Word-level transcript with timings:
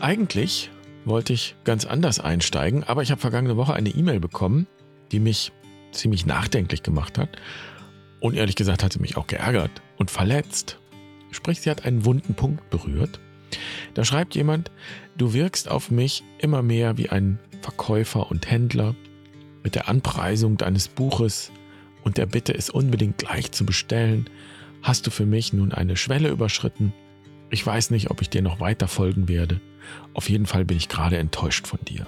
Eigentlich 0.00 0.70
wollte 1.04 1.34
ich 1.34 1.56
ganz 1.64 1.84
anders 1.84 2.20
einsteigen, 2.20 2.84
aber 2.84 3.02
ich 3.02 3.10
habe 3.10 3.20
vergangene 3.20 3.58
Woche 3.58 3.74
eine 3.74 3.90
E-Mail 3.90 4.18
bekommen, 4.18 4.66
die 5.12 5.20
mich 5.20 5.52
ziemlich 5.92 6.24
nachdenklich 6.24 6.82
gemacht 6.82 7.18
hat. 7.18 7.36
Und 8.18 8.34
ehrlich 8.34 8.56
gesagt 8.56 8.82
hat 8.82 8.94
sie 8.94 8.98
mich 8.98 9.18
auch 9.18 9.26
geärgert 9.26 9.70
und 9.98 10.10
verletzt. 10.10 10.78
Sprich, 11.30 11.60
sie 11.60 11.70
hat 11.70 11.84
einen 11.84 12.06
wunden 12.06 12.34
Punkt 12.34 12.70
berührt. 12.70 13.20
Da 13.92 14.04
schreibt 14.04 14.34
jemand, 14.34 14.70
du 15.18 15.34
wirkst 15.34 15.68
auf 15.68 15.90
mich 15.90 16.24
immer 16.38 16.62
mehr 16.62 16.96
wie 16.96 17.10
ein 17.10 17.38
Verkäufer 17.60 18.30
und 18.30 18.50
Händler 18.50 18.94
mit 19.62 19.74
der 19.74 19.88
Anpreisung 19.88 20.56
deines 20.56 20.88
Buches 20.88 21.52
und 22.04 22.16
der 22.16 22.26
Bitte, 22.26 22.54
es 22.54 22.70
unbedingt 22.70 23.18
gleich 23.18 23.52
zu 23.52 23.66
bestellen, 23.66 24.30
hast 24.82 25.06
du 25.06 25.10
für 25.10 25.26
mich 25.26 25.52
nun 25.52 25.72
eine 25.72 25.96
Schwelle 25.96 26.30
überschritten. 26.30 26.94
Ich 27.50 27.66
weiß 27.66 27.90
nicht, 27.90 28.10
ob 28.10 28.22
ich 28.22 28.30
dir 28.30 28.40
noch 28.40 28.60
weiter 28.60 28.88
folgen 28.88 29.28
werde. 29.28 29.60
Auf 30.14 30.28
jeden 30.28 30.46
Fall 30.46 30.64
bin 30.64 30.76
ich 30.76 30.88
gerade 30.88 31.18
enttäuscht 31.18 31.66
von 31.66 31.80
dir. 31.86 32.06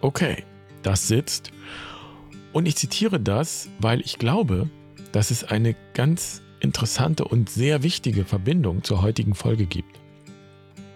Okay, 0.00 0.44
das 0.82 1.08
sitzt. 1.08 1.52
Und 2.52 2.66
ich 2.66 2.76
zitiere 2.76 3.20
das, 3.20 3.68
weil 3.78 4.00
ich 4.00 4.18
glaube, 4.18 4.70
dass 5.12 5.30
es 5.30 5.44
eine 5.44 5.74
ganz 5.94 6.42
interessante 6.60 7.24
und 7.24 7.50
sehr 7.50 7.82
wichtige 7.82 8.24
Verbindung 8.24 8.82
zur 8.82 9.02
heutigen 9.02 9.34
Folge 9.34 9.66
gibt, 9.66 10.00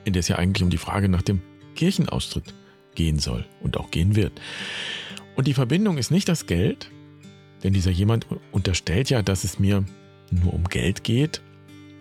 in 0.05 0.13
der 0.13 0.21
es 0.21 0.29
ja 0.29 0.37
eigentlich 0.37 0.63
um 0.63 0.71
die 0.71 0.79
Frage 0.79 1.09
nach 1.09 1.23
dem 1.23 1.43
Kirchenaustritt 1.75 2.55
gehen 2.95 3.19
soll 3.19 3.47
und 3.63 3.77
auch 3.77 3.91
gehen 3.91 4.17
wird. 4.17 4.41
Und 5.37 5.47
die 5.47 5.55
Verbindung 5.55 5.99
ist 5.99 6.11
nicht 6.11 6.29
das 6.29 6.47
Geld, 6.47 6.91
denn 7.63 7.73
dieser 7.73 7.91
jemand 7.91 8.27
unterstellt 8.53 9.11
ja, 9.11 9.23
dass 9.23 9.45
es 9.45 9.59
mir 9.59 9.85
nur 10.31 10.55
um 10.55 10.65
Geld 10.65 11.05
geht. 11.05 11.43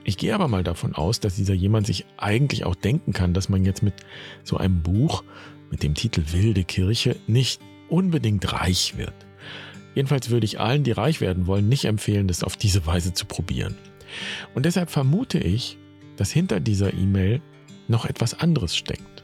Ich 0.04 0.18
gehe 0.18 0.34
aber 0.34 0.48
mal 0.48 0.64
davon 0.64 0.96
aus, 0.96 1.20
dass 1.20 1.36
dieser 1.36 1.54
jemand 1.54 1.88
sich 1.88 2.06
eigentlich 2.18 2.66
auch 2.66 2.76
denken 2.76 3.14
kann, 3.14 3.34
dass 3.34 3.50
man 3.50 3.66
jetzt 3.66 3.84
mit 3.84 3.94
so 4.44 4.58
einem 4.58 4.82
Buch 4.82 5.24
mit 5.70 5.84
dem 5.84 5.94
Titel 5.94 6.24
Wilde 6.32 6.64
Kirche 6.64 7.16
nicht 7.28 7.62
unbedingt 7.90 8.52
reich 8.52 8.98
wird. 8.98 9.14
Jedenfalls 9.96 10.30
würde 10.30 10.46
ich 10.46 10.60
allen, 10.60 10.84
die 10.84 10.92
reich 10.92 11.22
werden 11.22 11.48
wollen, 11.48 11.68
nicht 11.68 11.86
empfehlen, 11.86 12.28
das 12.28 12.44
auf 12.44 12.56
diese 12.56 12.86
Weise 12.86 13.14
zu 13.14 13.26
probieren. 13.26 13.76
Und 14.56 14.66
deshalb 14.66 14.90
vermute 14.90 15.40
ich, 15.40 15.78
dass 16.16 16.32
hinter 16.32 16.60
dieser 16.60 16.94
E-Mail 16.94 17.42
noch 17.88 18.06
etwas 18.06 18.40
anderes 18.40 18.76
steckt. 18.76 19.24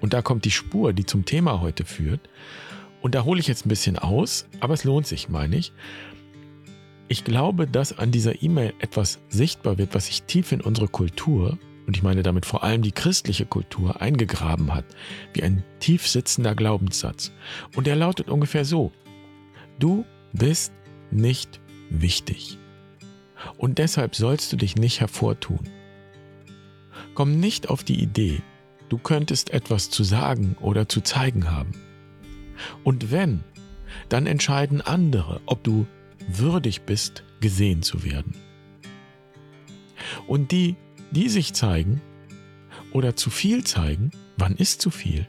Und 0.00 0.12
da 0.12 0.22
kommt 0.22 0.44
die 0.44 0.50
Spur, 0.50 0.92
die 0.92 1.06
zum 1.06 1.24
Thema 1.24 1.60
heute 1.60 1.84
führt. 1.84 2.20
Und 3.00 3.14
da 3.14 3.24
hole 3.24 3.40
ich 3.40 3.46
jetzt 3.46 3.66
ein 3.66 3.68
bisschen 3.68 3.98
aus, 3.98 4.46
aber 4.60 4.74
es 4.74 4.84
lohnt 4.84 5.06
sich, 5.06 5.28
meine 5.28 5.56
ich. 5.56 5.72
Ich 7.10 7.24
glaube, 7.24 7.66
dass 7.66 7.98
an 7.98 8.10
dieser 8.10 8.42
E-Mail 8.42 8.74
etwas 8.80 9.18
sichtbar 9.30 9.78
wird, 9.78 9.94
was 9.94 10.06
sich 10.06 10.24
tief 10.24 10.52
in 10.52 10.60
unsere 10.60 10.88
Kultur, 10.88 11.58
und 11.86 11.96
ich 11.96 12.02
meine 12.02 12.22
damit 12.22 12.44
vor 12.44 12.62
allem 12.62 12.82
die 12.82 12.92
christliche 12.92 13.46
Kultur, 13.46 14.02
eingegraben 14.02 14.74
hat, 14.74 14.84
wie 15.32 15.42
ein 15.42 15.64
tief 15.80 16.06
sitzender 16.06 16.54
Glaubenssatz. 16.54 17.32
Und 17.74 17.86
der 17.86 17.96
lautet 17.96 18.28
ungefähr 18.28 18.66
so. 18.66 18.92
Du 19.78 20.04
bist 20.34 20.72
nicht 21.10 21.60
wichtig. 21.88 22.58
Und 23.56 23.78
deshalb 23.78 24.14
sollst 24.14 24.52
du 24.52 24.56
dich 24.56 24.76
nicht 24.76 25.00
hervortun. 25.00 25.60
Komm 27.14 27.40
nicht 27.40 27.70
auf 27.70 27.84
die 27.84 28.02
Idee, 28.02 28.42
du 28.90 28.98
könntest 28.98 29.50
etwas 29.50 29.88
zu 29.88 30.04
sagen 30.04 30.56
oder 30.60 30.90
zu 30.90 31.00
zeigen 31.00 31.50
haben. 31.50 31.72
Und 32.84 33.10
wenn, 33.10 33.44
dann 34.10 34.26
entscheiden 34.26 34.82
andere, 34.82 35.40
ob 35.46 35.64
du 35.64 35.86
würdig 36.28 36.82
bist, 36.82 37.24
gesehen 37.40 37.82
zu 37.82 38.04
werden. 38.04 38.34
Und 40.26 40.52
die, 40.52 40.76
die 41.10 41.28
sich 41.28 41.54
zeigen 41.54 42.00
oder 42.92 43.16
zu 43.16 43.30
viel 43.30 43.64
zeigen, 43.64 44.10
wann 44.36 44.54
ist 44.56 44.80
zu 44.80 44.90
viel, 44.90 45.26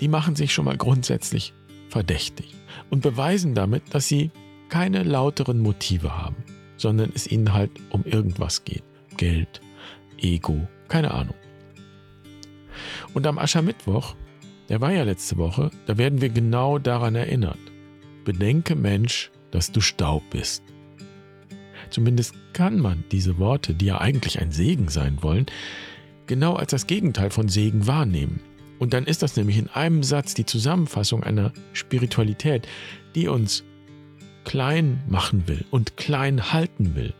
die 0.00 0.08
machen 0.08 0.36
sich 0.36 0.52
schon 0.54 0.64
mal 0.64 0.76
grundsätzlich 0.76 1.52
verdächtig 1.88 2.54
und 2.88 3.02
beweisen 3.02 3.54
damit, 3.54 3.82
dass 3.94 4.08
sie 4.08 4.30
keine 4.68 5.02
lauteren 5.02 5.58
Motive 5.58 6.16
haben, 6.16 6.36
sondern 6.76 7.10
es 7.14 7.26
ihnen 7.26 7.52
halt 7.52 7.72
um 7.90 8.04
irgendwas 8.04 8.64
geht. 8.64 8.84
Geld, 9.16 9.60
Ego, 10.18 10.66
keine 10.88 11.10
Ahnung. 11.10 11.34
Und 13.12 13.26
am 13.26 13.38
Aschermittwoch 13.38 14.14
der 14.70 14.80
war 14.80 14.92
ja 14.92 15.02
letzte 15.02 15.36
Woche, 15.36 15.72
da 15.86 15.98
werden 15.98 16.20
wir 16.20 16.28
genau 16.28 16.78
daran 16.78 17.16
erinnert. 17.16 17.58
Bedenke 18.24 18.76
Mensch, 18.76 19.32
dass 19.50 19.72
du 19.72 19.80
Staub 19.80 20.22
bist. 20.30 20.62
Zumindest 21.90 22.34
kann 22.52 22.78
man 22.78 23.04
diese 23.10 23.38
Worte, 23.38 23.74
die 23.74 23.86
ja 23.86 24.00
eigentlich 24.00 24.40
ein 24.40 24.52
Segen 24.52 24.88
sein 24.88 25.22
wollen, 25.22 25.46
genau 26.26 26.54
als 26.54 26.70
das 26.70 26.86
Gegenteil 26.86 27.30
von 27.30 27.48
Segen 27.48 27.86
wahrnehmen. 27.86 28.40
Und 28.78 28.94
dann 28.94 29.04
ist 29.04 29.22
das 29.22 29.36
nämlich 29.36 29.58
in 29.58 29.68
einem 29.68 30.02
Satz 30.02 30.34
die 30.34 30.46
Zusammenfassung 30.46 31.22
einer 31.24 31.52
Spiritualität, 31.72 32.66
die 33.14 33.28
uns 33.28 33.64
klein 34.44 35.02
machen 35.08 35.48
will 35.48 35.64
und 35.70 35.96
klein 35.96 36.52
halten 36.52 36.94
will. 36.94 37.12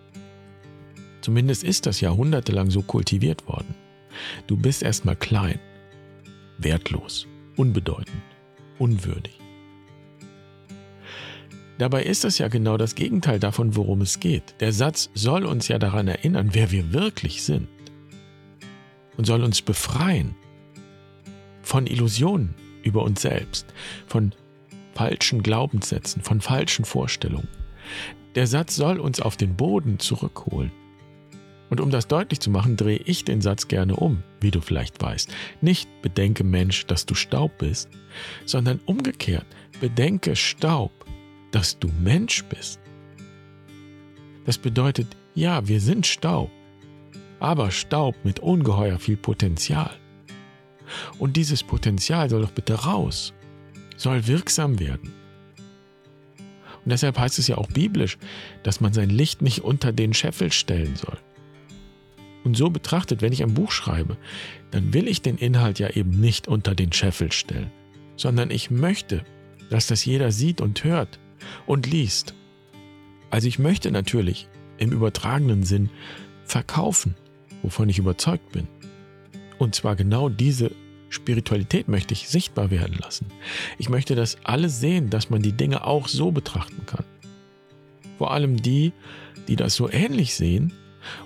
Zumindest 1.21 1.65
ist 1.65 1.87
das 1.87 2.01
jahrhundertelang 2.01 2.71
so 2.71 2.83
kultiviert 2.83 3.47
worden. 3.47 3.75
Du 4.47 4.57
bist 4.57 4.83
erstmal 4.83 5.17
klein, 5.17 5.59
wertlos 6.59 7.27
unbedeutend, 7.57 8.23
unwürdig. 8.79 9.40
Dabei 11.81 12.03
ist 12.03 12.27
es 12.27 12.37
ja 12.37 12.49
genau 12.49 12.77
das 12.77 12.95
Gegenteil 12.95 13.39
davon, 13.41 13.75
worum 13.75 14.03
es 14.03 14.21
geht. 14.21 14.55
Der 14.61 14.71
Satz 14.71 15.09
soll 15.15 15.47
uns 15.47 15.69
ja 15.69 15.79
daran 15.79 16.09
erinnern, 16.09 16.51
wer 16.53 16.71
wir 16.73 16.93
wirklich 16.93 17.43
sind 17.43 17.69
und 19.17 19.25
soll 19.25 19.43
uns 19.43 19.63
befreien 19.63 20.35
von 21.63 21.87
Illusionen 21.87 22.55
über 22.83 23.03
uns 23.03 23.23
selbst, 23.23 23.65
von 24.07 24.35
falschen 24.93 25.43
Glaubenssätzen, 25.43 26.21
von 26.21 26.43
falschen 26.43 26.85
Vorstellungen. 26.85 27.49
Der 28.35 28.47
Satz 28.47 28.77
soll 28.77 29.01
uns 29.01 29.19
auf 29.19 29.39
den 29.39 29.57
Boden 29.57 29.99
zurückholen 29.99 30.73
und 31.71 31.81
um 31.81 31.89
das 31.89 32.09
deutlich 32.09 32.41
zu 32.41 32.51
machen, 32.51 32.77
drehe 32.77 33.01
ich 33.07 33.25
den 33.25 33.41
Satz 33.41 33.69
gerne 33.69 33.97
um, 33.97 34.23
wie 34.43 34.51
du 34.51 34.61
vielleicht 34.61 35.01
weißt. 35.01 35.33
Nicht 35.63 35.89
bedenke 36.03 36.45
Mensch, 36.45 36.85
dass 36.85 37.07
du 37.07 37.15
Staub 37.15 37.57
bist, 37.57 37.89
sondern 38.45 38.81
umgekehrt, 38.85 39.47
bedenke 39.81 40.37
Staub, 40.37 40.93
dass 41.51 41.79
du 41.79 41.89
Mensch 42.01 42.45
bist. 42.45 42.81
Das 44.47 44.59
bedeutet, 44.59 45.09
ja, 45.35 45.67
wir 45.69 45.81
sind 45.81 46.07
Staub, 46.07 46.51
aber 47.39 47.71
Staub 47.71 48.17
mit 48.25 48.41
ungeheuer 48.41 48.99
viel 48.99 49.17
Potenzial. 49.17 49.91
Und 51.19 51.37
dieses 51.37 51.63
Potenzial 51.63 52.29
soll 52.29 52.43
doch 52.43 52.51
bitte 52.51 52.75
raus, 52.75 53.33
soll 53.97 54.27
wirksam 54.27 54.81
werden. 54.81 55.13
Und 56.85 56.91
deshalb 56.91 57.19
heißt 57.19 57.39
es 57.39 57.47
ja 57.47 57.59
auch 57.59 57.69
biblisch, 57.69 58.19
dass 58.63 58.81
man 58.81 58.93
sein 58.93 59.11
Licht 59.11 59.43
nicht 59.43 59.61
unter 59.61 59.93
den 59.93 60.15
Scheffel 60.15 60.51
stellen 60.51 60.97
soll. 60.97 61.19
Und 62.43 62.57
so 62.57 62.71
betrachtet, 62.71 63.21
wenn 63.21 63.35
ich 63.35 63.43
ein 63.43 63.53
Buch 63.53 63.71
schreibe, 63.71 64.17
dann 64.71 64.95
will 64.95 65.09
ich 65.09 65.21
den 65.21 65.37
Inhalt 65.37 65.79
ja 65.79 65.91
eben 65.91 66.11
nicht 66.11 66.49
unter 66.49 66.75
den 66.75 66.93
Scheffel 66.93 67.33
stellen, 67.33 67.71
sondern 68.17 68.51
ich 68.51 68.71
möchte, 68.71 69.25
dass 69.69 69.87
das 69.87 70.05
jeder 70.07 70.33
sieht 70.33 70.63
und 70.63 70.83
hört 70.83 71.21
und 71.67 71.87
liest. 71.87 72.35
Also 73.31 73.49
ich 73.49 73.59
möchte 73.59 73.91
natürlich 73.91 74.49
im 74.79 74.93
übertragenen 74.93 75.63
Sinn 75.63 75.91
verkaufen, 76.45 77.15
wovon 77.63 77.89
ich 77.89 77.99
überzeugt 77.99 78.53
bin. 78.53 78.67
Und 79.59 79.75
zwar 79.75 79.95
genau 79.95 80.29
diese 80.29 80.73
Spiritualität 81.11 81.89
möchte 81.89 82.15
ich 82.15 82.29
sichtbar 82.29 82.71
werden 82.71 82.97
lassen. 83.01 83.27
Ich 83.79 83.89
möchte, 83.89 84.15
dass 84.15 84.39
alle 84.45 84.69
sehen, 84.69 85.11
dass 85.11 85.29
man 85.29 85.43
die 85.43 85.53
Dinge 85.53 85.85
auch 85.85 86.09
so 86.09 86.31
betrachten 86.31 86.87
kann. 86.87 87.05
Vor 88.17 88.33
allem 88.33 88.57
die, 88.57 88.93
die 89.49 89.57
das 89.57 89.75
so 89.75 89.91
ähnlich 89.91 90.35
sehen, 90.35 90.73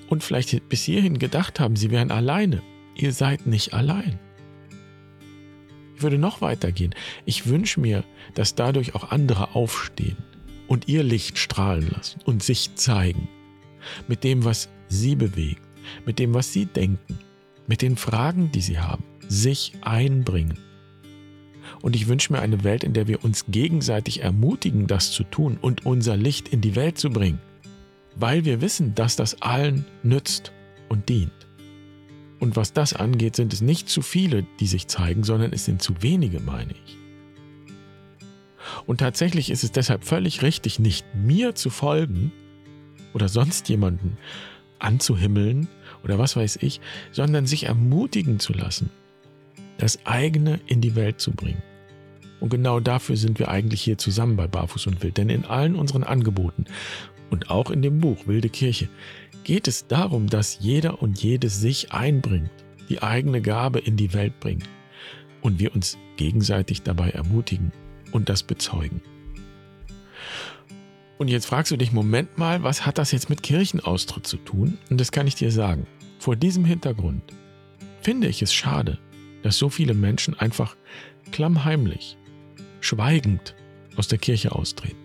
und 0.08 0.22
vielleicht 0.22 0.68
bis 0.68 0.84
hierhin 0.84 1.18
gedacht 1.18 1.60
haben, 1.60 1.76
sie 1.76 1.90
wären 1.90 2.10
alleine. 2.10 2.62
Ihr 2.94 3.12
seid 3.12 3.46
nicht 3.46 3.74
allein. 3.74 4.18
Ich 5.96 6.02
würde 6.02 6.18
noch 6.18 6.40
weitergehen. 6.40 6.94
Ich 7.24 7.46
wünsche 7.46 7.80
mir, 7.80 8.04
dass 8.34 8.54
dadurch 8.54 8.94
auch 8.94 9.10
andere 9.10 9.54
aufstehen 9.54 10.16
und 10.66 10.88
ihr 10.88 11.02
Licht 11.02 11.38
strahlen 11.38 11.90
lassen 11.90 12.20
und 12.24 12.42
sich 12.42 12.74
zeigen. 12.74 13.28
Mit 14.08 14.24
dem, 14.24 14.44
was 14.44 14.68
sie 14.88 15.14
bewegt, 15.14 15.62
mit 16.06 16.18
dem, 16.18 16.34
was 16.34 16.52
sie 16.52 16.66
denken, 16.66 17.18
mit 17.66 17.82
den 17.82 17.96
Fragen, 17.96 18.50
die 18.52 18.62
sie 18.62 18.78
haben, 18.78 19.04
sich 19.28 19.72
einbringen. 19.82 20.58
Und 21.82 21.96
ich 21.96 22.08
wünsche 22.08 22.32
mir 22.32 22.40
eine 22.40 22.64
Welt, 22.64 22.82
in 22.82 22.94
der 22.94 23.08
wir 23.08 23.24
uns 23.24 23.44
gegenseitig 23.48 24.22
ermutigen, 24.22 24.86
das 24.86 25.12
zu 25.12 25.24
tun 25.24 25.58
und 25.60 25.84
unser 25.84 26.16
Licht 26.16 26.48
in 26.48 26.60
die 26.60 26.76
Welt 26.76 26.98
zu 26.98 27.10
bringen 27.10 27.40
weil 28.16 28.44
wir 28.44 28.60
wissen, 28.60 28.94
dass 28.94 29.16
das 29.16 29.40
allen 29.42 29.84
nützt 30.02 30.52
und 30.88 31.08
dient. 31.08 31.32
Und 32.40 32.56
was 32.56 32.72
das 32.72 32.92
angeht, 32.92 33.36
sind 33.36 33.52
es 33.52 33.60
nicht 33.60 33.88
zu 33.88 34.02
viele, 34.02 34.44
die 34.60 34.66
sich 34.66 34.86
zeigen, 34.86 35.24
sondern 35.24 35.52
es 35.52 35.64
sind 35.64 35.82
zu 35.82 35.94
wenige, 36.02 36.40
meine 36.40 36.72
ich. 36.72 36.98
Und 38.86 38.98
tatsächlich 38.98 39.50
ist 39.50 39.64
es 39.64 39.72
deshalb 39.72 40.04
völlig 40.04 40.42
richtig, 40.42 40.78
nicht 40.78 41.06
mir 41.14 41.54
zu 41.54 41.70
folgen 41.70 42.32
oder 43.12 43.28
sonst 43.28 43.68
jemanden 43.68 44.18
anzuhimmeln 44.78 45.68
oder 46.02 46.18
was 46.18 46.36
weiß 46.36 46.56
ich, 46.60 46.80
sondern 47.12 47.46
sich 47.46 47.64
ermutigen 47.64 48.38
zu 48.38 48.52
lassen, 48.52 48.90
das 49.78 50.04
eigene 50.04 50.60
in 50.66 50.80
die 50.80 50.94
Welt 50.94 51.20
zu 51.20 51.30
bringen. 51.30 51.62
Und 52.40 52.50
genau 52.50 52.80
dafür 52.80 53.16
sind 53.16 53.38
wir 53.38 53.48
eigentlich 53.48 53.80
hier 53.80 53.96
zusammen 53.96 54.36
bei 54.36 54.46
Barfuß 54.46 54.88
und 54.88 55.02
Wild. 55.02 55.16
Denn 55.16 55.30
in 55.30 55.46
allen 55.46 55.76
unseren 55.76 56.04
Angeboten 56.04 56.66
und 57.30 57.50
auch 57.50 57.70
in 57.70 57.80
dem 57.80 58.00
Buch 58.00 58.26
Wilde 58.26 58.50
Kirche 58.50 58.88
geht 59.44 59.68
es 59.68 59.86
darum, 59.86 60.26
dass 60.26 60.58
jeder 60.60 61.02
und 61.02 61.22
jede 61.22 61.48
sich 61.48 61.92
einbringt, 61.92 62.50
die 62.88 63.02
eigene 63.02 63.40
Gabe 63.40 63.78
in 63.78 63.96
die 63.96 64.12
Welt 64.12 64.40
bringt 64.40 64.68
und 65.42 65.58
wir 65.58 65.74
uns 65.74 65.98
gegenseitig 66.16 66.82
dabei 66.82 67.10
ermutigen 67.10 67.72
und 68.12 68.28
das 68.28 68.42
bezeugen. 68.42 69.02
Und 71.18 71.28
jetzt 71.28 71.46
fragst 71.46 71.70
du 71.70 71.76
dich, 71.76 71.92
Moment 71.92 72.38
mal, 72.38 72.62
was 72.62 72.84
hat 72.84 72.98
das 72.98 73.12
jetzt 73.12 73.30
mit 73.30 73.42
Kirchenaustritt 73.42 74.26
zu 74.26 74.36
tun? 74.38 74.78
Und 74.90 75.00
das 75.00 75.12
kann 75.12 75.26
ich 75.26 75.36
dir 75.36 75.52
sagen. 75.52 75.86
Vor 76.18 76.34
diesem 76.34 76.64
Hintergrund 76.64 77.22
finde 78.00 78.26
ich 78.28 78.42
es 78.42 78.52
schade, 78.52 78.98
dass 79.42 79.56
so 79.56 79.68
viele 79.68 79.94
Menschen 79.94 80.38
einfach 80.38 80.76
klammheimlich, 81.30 82.16
schweigend 82.80 83.54
aus 83.96 84.08
der 84.08 84.18
Kirche 84.18 84.52
austreten. 84.52 84.96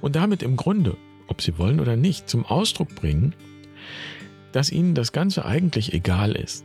Und 0.00 0.16
damit 0.16 0.42
im 0.42 0.56
Grunde, 0.56 0.96
ob 1.28 1.42
sie 1.42 1.58
wollen 1.58 1.80
oder 1.80 1.96
nicht, 1.96 2.28
zum 2.28 2.44
Ausdruck 2.44 2.94
bringen, 2.94 3.34
dass 4.52 4.70
ihnen 4.72 4.94
das 4.94 5.12
Ganze 5.12 5.44
eigentlich 5.44 5.92
egal 5.92 6.32
ist. 6.32 6.64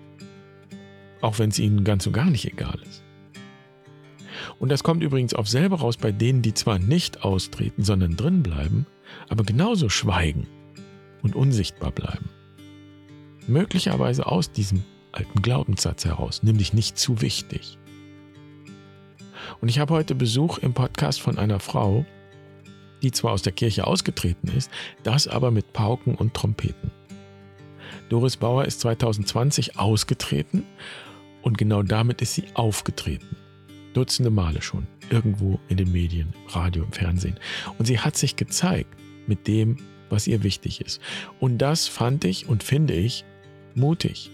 Auch 1.21 1.39
wenn 1.39 1.49
es 1.49 1.59
ihnen 1.59 1.83
ganz 1.83 2.07
und 2.07 2.13
gar 2.13 2.29
nicht 2.29 2.45
egal 2.45 2.79
ist. 2.89 3.03
Und 4.59 4.69
das 4.69 4.83
kommt 4.83 5.03
übrigens 5.03 5.33
auf 5.33 5.47
selber 5.47 5.79
raus 5.79 5.97
bei 5.97 6.11
denen, 6.11 6.41
die 6.41 6.53
zwar 6.53 6.79
nicht 6.79 7.23
austreten, 7.23 7.83
sondern 7.83 8.15
drin 8.15 8.43
bleiben, 8.43 8.85
aber 9.29 9.43
genauso 9.43 9.89
schweigen 9.89 10.47
und 11.21 11.35
unsichtbar 11.35 11.91
bleiben. 11.91 12.29
Möglicherweise 13.47 14.25
aus 14.25 14.51
diesem 14.51 14.83
alten 15.11 15.41
Glaubenssatz 15.41 16.05
heraus, 16.05 16.43
nämlich 16.43 16.73
nicht 16.73 16.97
zu 16.97 17.21
wichtig. 17.21 17.77
Und 19.61 19.69
ich 19.69 19.79
habe 19.79 19.93
heute 19.93 20.15
Besuch 20.15 20.57
im 20.57 20.73
Podcast 20.73 21.21
von 21.21 21.37
einer 21.37 21.59
Frau, 21.59 22.05
die 23.03 23.11
zwar 23.11 23.33
aus 23.33 23.41
der 23.41 23.53
Kirche 23.53 23.85
ausgetreten 23.85 24.49
ist, 24.55 24.71
das 25.03 25.27
aber 25.27 25.51
mit 25.51 25.73
Pauken 25.73 26.15
und 26.15 26.33
Trompeten. 26.33 26.91
Doris 28.09 28.37
Bauer 28.37 28.65
ist 28.65 28.79
2020 28.81 29.77
ausgetreten 29.77 30.63
und 31.41 31.57
genau 31.57 31.83
damit 31.83 32.21
ist 32.21 32.33
sie 32.33 32.45
aufgetreten. 32.53 33.35
Dutzende 33.93 34.31
Male 34.31 34.61
schon. 34.61 34.87
Irgendwo 35.09 35.59
in 35.67 35.77
den 35.77 35.91
Medien, 35.91 36.33
Radio, 36.49 36.83
im 36.83 36.91
Fernsehen. 36.91 37.37
Und 37.77 37.85
sie 37.85 37.99
hat 37.99 38.17
sich 38.17 38.35
gezeigt 38.35 38.89
mit 39.27 39.47
dem, 39.47 39.77
was 40.09 40.27
ihr 40.27 40.43
wichtig 40.43 40.81
ist. 40.81 41.01
Und 41.39 41.57
das 41.57 41.87
fand 41.87 42.23
ich 42.23 42.47
und 42.47 42.63
finde 42.63 42.93
ich 42.93 43.25
mutig. 43.75 44.31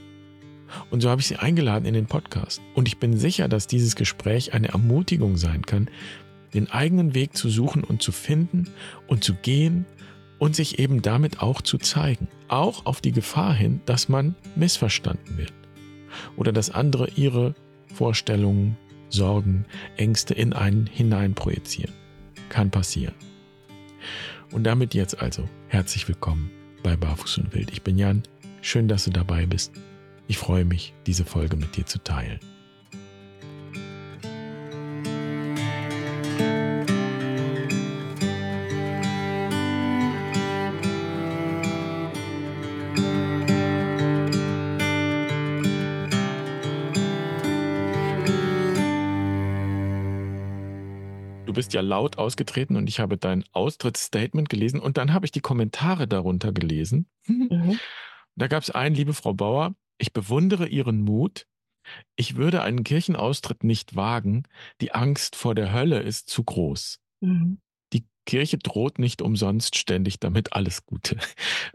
Und 0.92 1.02
so 1.02 1.10
habe 1.10 1.20
ich 1.22 1.28
sie 1.28 1.38
eingeladen 1.38 1.86
in 1.86 1.94
den 1.94 2.06
Podcast. 2.06 2.62
Und 2.76 2.88
ich 2.88 3.00
bin 3.00 3.18
sicher, 3.18 3.48
dass 3.48 3.68
dieses 3.68 3.96
Gespräch 3.96 4.54
eine 4.54 4.70
Ermutigung 4.70 5.36
sein 5.38 5.66
kann, 5.66 5.90
den 6.54 6.70
eigenen 6.70 7.14
Weg 7.14 7.36
zu 7.38 7.50
suchen 7.50 7.84
und 7.84 8.02
zu 8.02 8.12
finden 8.12 8.70
und 9.08 9.24
zu 9.24 9.34
gehen 9.34 9.86
und 10.40 10.56
sich 10.56 10.80
eben 10.80 11.02
damit 11.02 11.42
auch 11.42 11.62
zu 11.62 11.78
zeigen. 11.78 12.28
Auch 12.48 12.86
auf 12.86 13.02
die 13.02 13.12
Gefahr 13.12 13.54
hin, 13.54 13.82
dass 13.86 14.10
man 14.10 14.36
missverstanden 14.56 15.38
wird. 15.38 15.54
Oder 16.36 16.52
dass 16.52 16.70
andere 16.70 17.10
ihre 17.12 17.54
Vorstellungen, 17.94 18.78
Sorgen, 19.10 19.66
Ängste 19.98 20.34
in 20.34 20.54
einen 20.54 20.88
hinein 20.88 21.34
projizieren. 21.34 21.94
Kann 22.50 22.72
passieren. 22.72 23.16
Und 24.52 24.64
damit 24.64 24.94
jetzt 24.94 25.22
also 25.22 25.48
herzlich 25.68 26.08
willkommen 26.08 26.50
bei 26.84 26.96
Barfuß 26.96 27.40
und 27.40 27.54
Wild. 27.54 27.72
Ich 27.72 27.84
bin 27.84 27.98
Jan. 27.98 28.24
Schön, 28.62 28.88
dass 28.88 29.06
du 29.06 29.12
dabei 29.12 29.46
bist. 29.46 29.74
Ich 30.28 30.38
freue 30.38 30.66
mich, 30.66 30.94
diese 31.06 31.26
Folge 31.26 31.56
mit 31.56 31.76
dir 31.76 31.86
zu 31.86 32.04
teilen. 32.04 32.40
Bist 51.70 51.76
ja 51.76 51.82
laut 51.82 52.18
ausgetreten 52.18 52.76
und 52.78 52.90
ich 52.90 53.00
habe 53.00 53.18
dein 53.18 53.46
Austrittsstatement 53.52 54.50
gelesen 54.50 54.80
und 54.80 54.98
dann 54.98 55.14
habe 55.14 55.28
ich 55.28 55.32
die 55.32 55.40
Kommentare 55.40 56.08
darunter 56.08 56.52
gelesen. 56.52 57.08
Mhm. 57.28 57.80
Da 58.36 58.48
gab 58.48 58.64
es 58.64 58.72
einen, 58.72 58.96
liebe 58.96 59.14
Frau 59.14 59.36
Bauer, 59.36 59.76
ich 60.00 60.12
bewundere 60.12 60.68
Ihren 60.68 61.02
Mut. 61.02 61.46
Ich 62.16 62.38
würde 62.38 62.64
einen 62.64 62.84
Kirchenaustritt 62.84 63.64
nicht 63.64 63.96
wagen. 63.96 64.44
Die 64.82 64.94
Angst 64.94 65.36
vor 65.36 65.54
der 65.54 65.72
Hölle 65.72 66.00
ist 66.00 66.28
zu 66.28 66.44
groß. 66.44 67.00
Mhm. 67.20 67.60
Die 67.94 68.08
Kirche 68.26 68.58
droht 68.58 68.98
nicht 68.98 69.22
umsonst 69.22 69.78
ständig 69.78 70.20
damit 70.20 70.54
alles 70.54 70.88
Gute. 70.88 71.18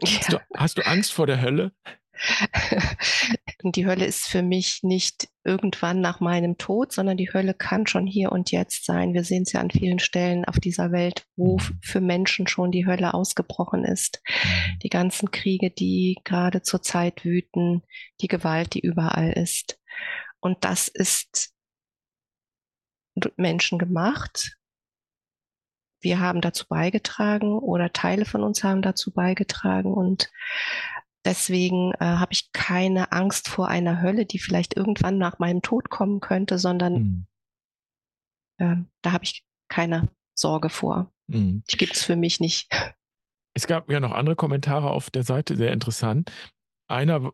Ja. 0.01 0.09
Hast, 0.09 0.33
du, 0.33 0.39
hast 0.55 0.77
du 0.77 0.85
Angst 0.85 1.13
vor 1.13 1.25
der 1.25 1.41
Hölle? 1.41 1.71
die 3.63 3.85
Hölle 3.85 4.05
ist 4.05 4.27
für 4.27 4.41
mich 4.41 4.83
nicht 4.83 5.27
irgendwann 5.43 6.01
nach 6.01 6.19
meinem 6.19 6.57
Tod, 6.57 6.91
sondern 6.91 7.17
die 7.17 7.31
Hölle 7.31 7.53
kann 7.53 7.87
schon 7.87 8.07
hier 8.07 8.31
und 8.31 8.51
jetzt 8.51 8.85
sein. 8.85 9.13
Wir 9.13 9.23
sehen 9.23 9.43
es 9.43 9.53
ja 9.53 9.59
an 9.59 9.71
vielen 9.71 9.99
Stellen 9.99 10.45
auf 10.45 10.59
dieser 10.59 10.91
Welt, 10.91 11.25
wo 11.35 11.57
mhm. 11.57 11.79
für 11.81 12.01
Menschen 12.01 12.47
schon 12.47 12.71
die 12.71 12.85
Hölle 12.85 13.13
ausgebrochen 13.13 13.85
ist. 13.85 14.21
Mhm. 14.27 14.79
Die 14.79 14.89
ganzen 14.89 15.31
Kriege, 15.31 15.71
die 15.71 16.17
gerade 16.23 16.61
zur 16.61 16.81
Zeit 16.81 17.25
wüten, 17.25 17.83
die 18.21 18.27
Gewalt, 18.27 18.73
die 18.73 18.81
überall 18.81 19.31
ist. 19.31 19.79
Und 20.39 20.63
das 20.63 20.87
ist 20.87 21.53
Menschen 23.37 23.79
gemacht. 23.79 24.57
Wir 26.01 26.19
haben 26.19 26.41
dazu 26.41 26.67
beigetragen 26.67 27.57
oder 27.57 27.91
Teile 27.91 28.25
von 28.25 28.43
uns 28.43 28.63
haben 28.63 28.81
dazu 28.83 29.11
beigetragen 29.11 29.91
und 29.93 30.29
Deswegen 31.25 31.91
äh, 31.93 32.05
habe 32.05 32.33
ich 32.33 32.51
keine 32.51 33.11
Angst 33.11 33.49
vor 33.49 33.67
einer 33.67 34.01
Hölle, 34.01 34.27
die 34.27 34.37
vielleicht 34.37 34.77
irgendwann 34.77 35.17
nach 35.17 35.39
meinem 35.39 35.63
Tod 35.63 35.89
kommen 35.89 36.19
könnte, 36.19 36.59
sondern 36.59 36.93
mhm. 36.93 37.27
äh, 38.57 38.75
da 39.01 39.11
habe 39.11 39.23
ich 39.23 39.43
keine 39.67 40.09
Sorge 40.37 40.69
vor. 40.69 41.11
Mhm. 41.27 41.63
Die 41.71 41.77
gibt 41.77 41.95
es 41.95 42.03
für 42.03 42.15
mich 42.15 42.39
nicht. 42.39 42.69
Es 43.55 43.65
gab 43.65 43.89
ja 43.89 43.99
noch 43.99 44.11
andere 44.11 44.35
Kommentare 44.35 44.91
auf 44.91 45.09
der 45.09 45.23
Seite, 45.23 45.55
sehr 45.55 45.71
interessant. 45.73 46.31
Einer 46.87 47.31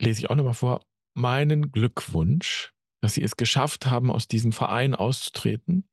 lese 0.00 0.20
ich 0.20 0.30
auch 0.30 0.36
nochmal 0.36 0.54
vor. 0.54 0.84
Meinen 1.14 1.72
Glückwunsch, 1.72 2.72
dass 3.00 3.14
Sie 3.14 3.22
es 3.22 3.36
geschafft 3.36 3.86
haben, 3.86 4.10
aus 4.10 4.28
diesem 4.28 4.52
Verein 4.52 4.94
auszutreten. 4.94 5.88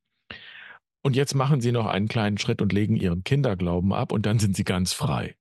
Und 1.02 1.16
jetzt 1.16 1.34
machen 1.34 1.60
Sie 1.60 1.72
noch 1.72 1.86
einen 1.86 2.08
kleinen 2.08 2.36
Schritt 2.38 2.60
und 2.60 2.72
legen 2.72 2.96
Ihren 2.96 3.24
Kinderglauben 3.24 3.92
ab 3.92 4.12
und 4.12 4.26
dann 4.26 4.38
sind 4.38 4.56
Sie 4.56 4.64
ganz 4.64 4.92
frei. 4.92 5.36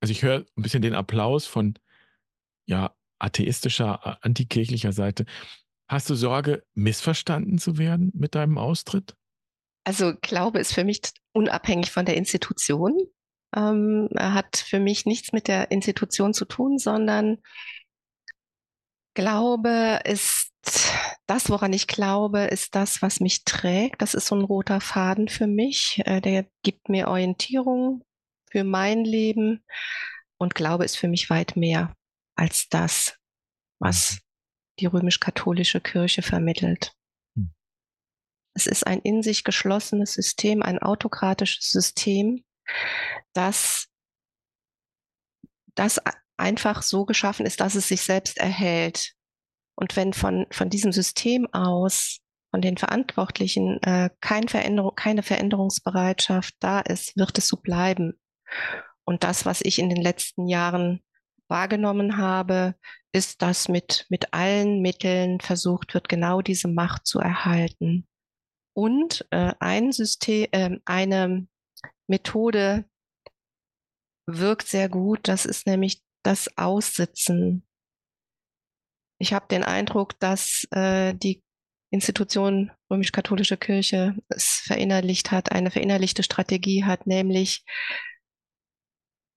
Also 0.00 0.12
ich 0.12 0.22
höre 0.22 0.44
ein 0.56 0.62
bisschen 0.62 0.82
den 0.82 0.94
Applaus 0.94 1.46
von 1.46 1.78
ja, 2.66 2.94
atheistischer, 3.18 4.18
antikirchlicher 4.24 4.92
Seite. 4.92 5.24
Hast 5.88 6.10
du 6.10 6.14
Sorge, 6.14 6.64
missverstanden 6.74 7.58
zu 7.58 7.78
werden 7.78 8.10
mit 8.14 8.34
deinem 8.34 8.58
Austritt? 8.58 9.14
Also 9.84 10.14
Glaube 10.20 10.58
ist 10.58 10.74
für 10.74 10.84
mich 10.84 11.00
unabhängig 11.32 11.92
von 11.92 12.04
der 12.04 12.16
Institution. 12.16 12.98
Ähm, 13.54 14.08
hat 14.18 14.56
für 14.56 14.80
mich 14.80 15.06
nichts 15.06 15.32
mit 15.32 15.46
der 15.46 15.70
Institution 15.70 16.34
zu 16.34 16.44
tun, 16.44 16.78
sondern 16.78 17.38
Glaube 19.14 20.00
ist 20.04 20.50
das, 21.26 21.48
woran 21.48 21.72
ich 21.72 21.86
glaube, 21.86 22.40
ist 22.40 22.74
das, 22.74 23.00
was 23.02 23.20
mich 23.20 23.44
trägt. 23.44 24.02
Das 24.02 24.14
ist 24.14 24.26
so 24.26 24.34
ein 24.34 24.44
roter 24.44 24.80
Faden 24.80 25.28
für 25.28 25.46
mich. 25.46 26.02
Äh, 26.04 26.20
der 26.20 26.46
gibt 26.62 26.88
mir 26.88 27.08
Orientierung, 27.08 28.02
für 28.56 28.64
mein 28.64 29.04
Leben. 29.04 29.62
Und 30.38 30.54
Glaube 30.54 30.86
ist 30.86 30.96
für 30.96 31.08
mich 31.08 31.28
weit 31.28 31.56
mehr 31.56 31.94
als 32.36 32.68
das, 32.70 33.18
was 33.78 34.12
mhm. 34.12 34.18
die 34.80 34.86
römisch-katholische 34.86 35.82
Kirche 35.82 36.22
vermittelt. 36.22 36.94
Hm. 37.36 37.52
Es 38.54 38.66
ist 38.66 38.86
ein 38.86 39.00
in 39.00 39.22
sich 39.22 39.44
geschlossenes 39.44 40.14
System, 40.14 40.62
ein 40.62 40.78
autokratisches 40.78 41.70
System, 41.70 42.44
das, 43.34 43.88
das 45.74 46.00
einfach 46.38 46.80
so 46.80 47.04
geschaffen 47.04 47.44
ist, 47.44 47.60
dass 47.60 47.74
es 47.74 47.88
sich 47.88 48.00
selbst 48.00 48.38
erhält. 48.38 49.12
Und 49.74 49.96
wenn 49.96 50.14
von, 50.14 50.46
von 50.50 50.70
diesem 50.70 50.92
System 50.92 51.46
aus, 51.52 52.20
von 52.50 52.62
den 52.62 52.78
Verantwortlichen, 52.78 53.82
äh, 53.82 54.08
kein 54.22 54.48
Veränderung, 54.48 54.94
keine 54.94 55.22
Veränderungsbereitschaft 55.22 56.54
da 56.60 56.80
ist, 56.80 57.14
wird 57.18 57.36
es 57.36 57.48
so 57.48 57.58
bleiben. 57.58 58.18
Und 59.04 59.24
das, 59.24 59.46
was 59.46 59.60
ich 59.60 59.78
in 59.78 59.88
den 59.88 60.02
letzten 60.02 60.48
Jahren 60.48 61.02
wahrgenommen 61.48 62.16
habe, 62.16 62.74
ist, 63.12 63.40
dass 63.42 63.68
mit, 63.68 64.06
mit 64.08 64.32
allen 64.34 64.82
Mitteln 64.82 65.40
versucht 65.40 65.94
wird, 65.94 66.08
genau 66.08 66.42
diese 66.42 66.68
Macht 66.68 67.06
zu 67.06 67.20
erhalten. 67.20 68.06
Und 68.74 69.26
äh, 69.30 69.54
ein 69.58 69.92
System, 69.92 70.48
äh, 70.52 70.78
eine 70.84 71.46
Methode 72.08 72.84
wirkt 74.26 74.68
sehr 74.68 74.88
gut. 74.88 75.20
Das 75.28 75.46
ist 75.46 75.66
nämlich 75.66 76.02
das 76.22 76.58
Aussitzen. 76.58 77.66
Ich 79.18 79.32
habe 79.32 79.46
den 79.48 79.64
Eindruck, 79.64 80.18
dass 80.20 80.66
äh, 80.72 81.14
die 81.14 81.42
Institution 81.90 82.72
römisch-katholische 82.90 83.56
Kirche 83.56 84.16
es 84.28 84.60
verinnerlicht 84.64 85.30
hat, 85.30 85.52
eine 85.52 85.70
verinnerlichte 85.70 86.22
Strategie 86.22 86.84
hat, 86.84 87.06
nämlich 87.06 87.64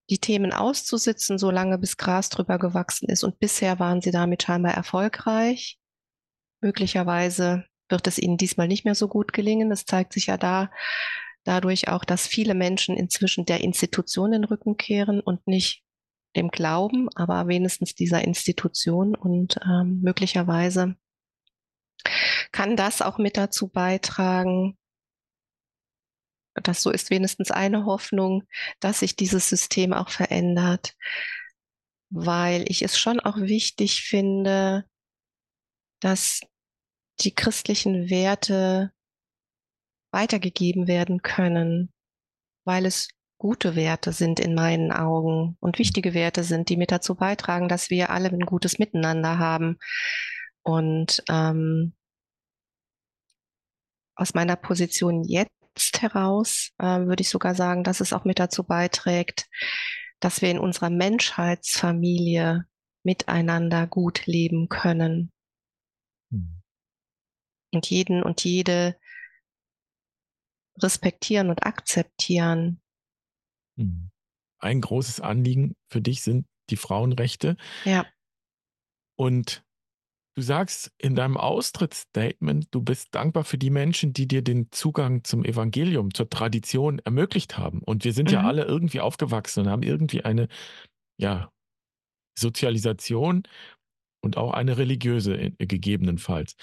die 0.10 0.20
Themen 0.20 0.54
auszusitzen, 0.54 1.38
solange 1.38 1.78
bis 1.78 1.98
Gras 1.98 2.30
drüber 2.30 2.58
gewachsen 2.58 3.10
ist. 3.10 3.24
Und 3.24 3.40
bisher 3.40 3.80
waren 3.80 4.02
sie 4.02 4.12
damit 4.12 4.44
scheinbar 4.44 4.74
erfolgreich. 4.74 5.80
Möglicherweise 6.62 7.66
wird 7.90 8.08
es 8.08 8.18
ihnen 8.18 8.38
diesmal 8.38 8.68
nicht 8.68 8.86
mehr 8.86 8.96
so 8.96 9.08
gut 9.08 9.34
gelingen. 9.34 9.72
Es 9.72 9.86
zeigt 9.86 10.14
sich 10.14 10.28
ja 10.28 10.38
da 10.38 10.70
dadurch 11.44 11.88
auch, 11.88 12.06
dass 12.06 12.28
viele 12.28 12.54
Menschen 12.54 12.96
inzwischen 12.96 13.46
der 13.46 13.62
Institution 13.62 14.32
den 14.32 14.44
Rücken 14.44 14.78
kehren 14.78 15.20
und 15.20 15.48
nicht 15.48 15.84
dem 16.36 16.50
Glauben, 16.50 17.10
aber 17.16 17.48
wenigstens 17.48 17.96
dieser 17.96 18.24
Institution 18.24 19.16
und 19.16 19.58
ähm, 19.66 20.02
möglicherweise 20.02 20.96
kann 22.52 22.76
das 22.76 23.02
auch 23.02 23.18
mit 23.18 23.36
dazu 23.36 23.68
beitragen, 23.68 24.78
das 26.56 26.82
so 26.82 26.92
ist 26.92 27.10
wenigstens 27.10 27.52
eine 27.52 27.86
Hoffnung, 27.86 28.44
dass 28.80 29.00
sich 29.00 29.16
dieses 29.16 29.50
System 29.50 29.94
auch 29.94 30.10
verändert, 30.10 30.96
weil 32.10 32.66
ich 32.70 32.82
es 32.82 32.98
schon 32.98 33.20
auch 33.20 33.38
wichtig 33.38 34.02
finde, 34.04 34.86
dass 36.00 36.42
die 37.22 37.34
christlichen 37.34 38.10
Werte 38.10 38.92
weitergegeben 40.12 40.88
werden 40.88 41.22
können, 41.22 41.94
weil 42.64 42.86
es 42.86 43.10
gute 43.38 43.76
Werte 43.76 44.12
sind 44.12 44.40
in 44.40 44.54
meinen 44.54 44.92
Augen 44.92 45.58
und 45.60 45.80
wichtige 45.80 46.14
Werte 46.14 46.44
sind, 46.44 46.70
die 46.70 46.78
mit 46.78 46.92
dazu 46.92 47.16
beitragen, 47.16 47.70
dass 47.70 47.90
wir 47.90 48.10
alle 48.10 48.30
ein 48.30 48.42
gutes 48.42 48.80
Miteinander 48.80 49.38
haben. 49.38 49.78
Und 50.62 51.24
ähm, 51.30 51.94
aus 54.16 54.34
meiner 54.34 54.58
Position 54.58 55.24
jetzt 55.24 55.59
heraus 56.02 56.72
äh, 56.78 57.00
würde 57.06 57.22
ich 57.22 57.30
sogar 57.30 57.56
sagen, 57.56 57.84
dass 57.84 58.00
es 58.00 58.14
auch 58.14 58.26
mit 58.26 58.40
dazu 58.40 58.64
beiträgt, 58.64 59.48
dass 60.20 60.42
wir 60.42 60.52
in 60.52 60.60
unserer 60.60 60.90
Menschheitsfamilie 60.90 62.66
miteinander 63.04 63.88
gut 63.88 64.26
leben 64.26 64.70
können. 64.70 65.32
Mhm. 66.30 66.62
Und 67.72 67.90
jeden 67.90 68.24
und 68.24 68.44
jede 68.44 69.00
respektieren 70.78 71.50
und 71.50 71.66
akzeptieren. 71.66 72.82
Mhm. 73.76 74.12
Ein 74.60 74.82
großes 74.82 75.22
Anliegen 75.22 75.76
für 75.90 76.02
dich 76.02 76.22
sind 76.22 76.48
die 76.70 76.78
Frauenrechte. 76.78 77.56
Ja. 77.86 78.06
Und 79.16 79.64
du 80.40 80.44
sagst 80.44 80.92
in 80.98 81.16
deinem 81.16 81.36
Austrittsstatement, 81.36 82.68
du 82.72 82.82
bist 82.82 83.14
dankbar 83.14 83.44
für 83.44 83.58
die 83.58 83.70
Menschen, 83.70 84.14
die 84.14 84.26
dir 84.26 84.42
den 84.42 84.72
Zugang 84.72 85.26
zum 85.26 85.44
Evangelium, 85.44 86.14
zur 86.14 86.30
Tradition 86.30 87.00
ermöglicht 87.00 87.58
haben. 87.58 87.82
Und 87.84 88.06
wir 88.06 88.14
sind 88.14 88.30
mhm. 88.30 88.36
ja 88.36 88.44
alle 88.44 88.64
irgendwie 88.64 89.02
aufgewachsen 89.02 89.62
und 89.62 89.70
haben 89.70 89.84
irgendwie 89.84 90.24
eine, 90.24 90.48
ja, 91.20 91.52
Sozialisation 92.38 93.44
und 94.24 94.38
auch 94.38 94.54
eine 94.54 94.78
religiöse 94.78 95.38
äh, 95.38 95.52
gegebenenfalls. 95.58 96.56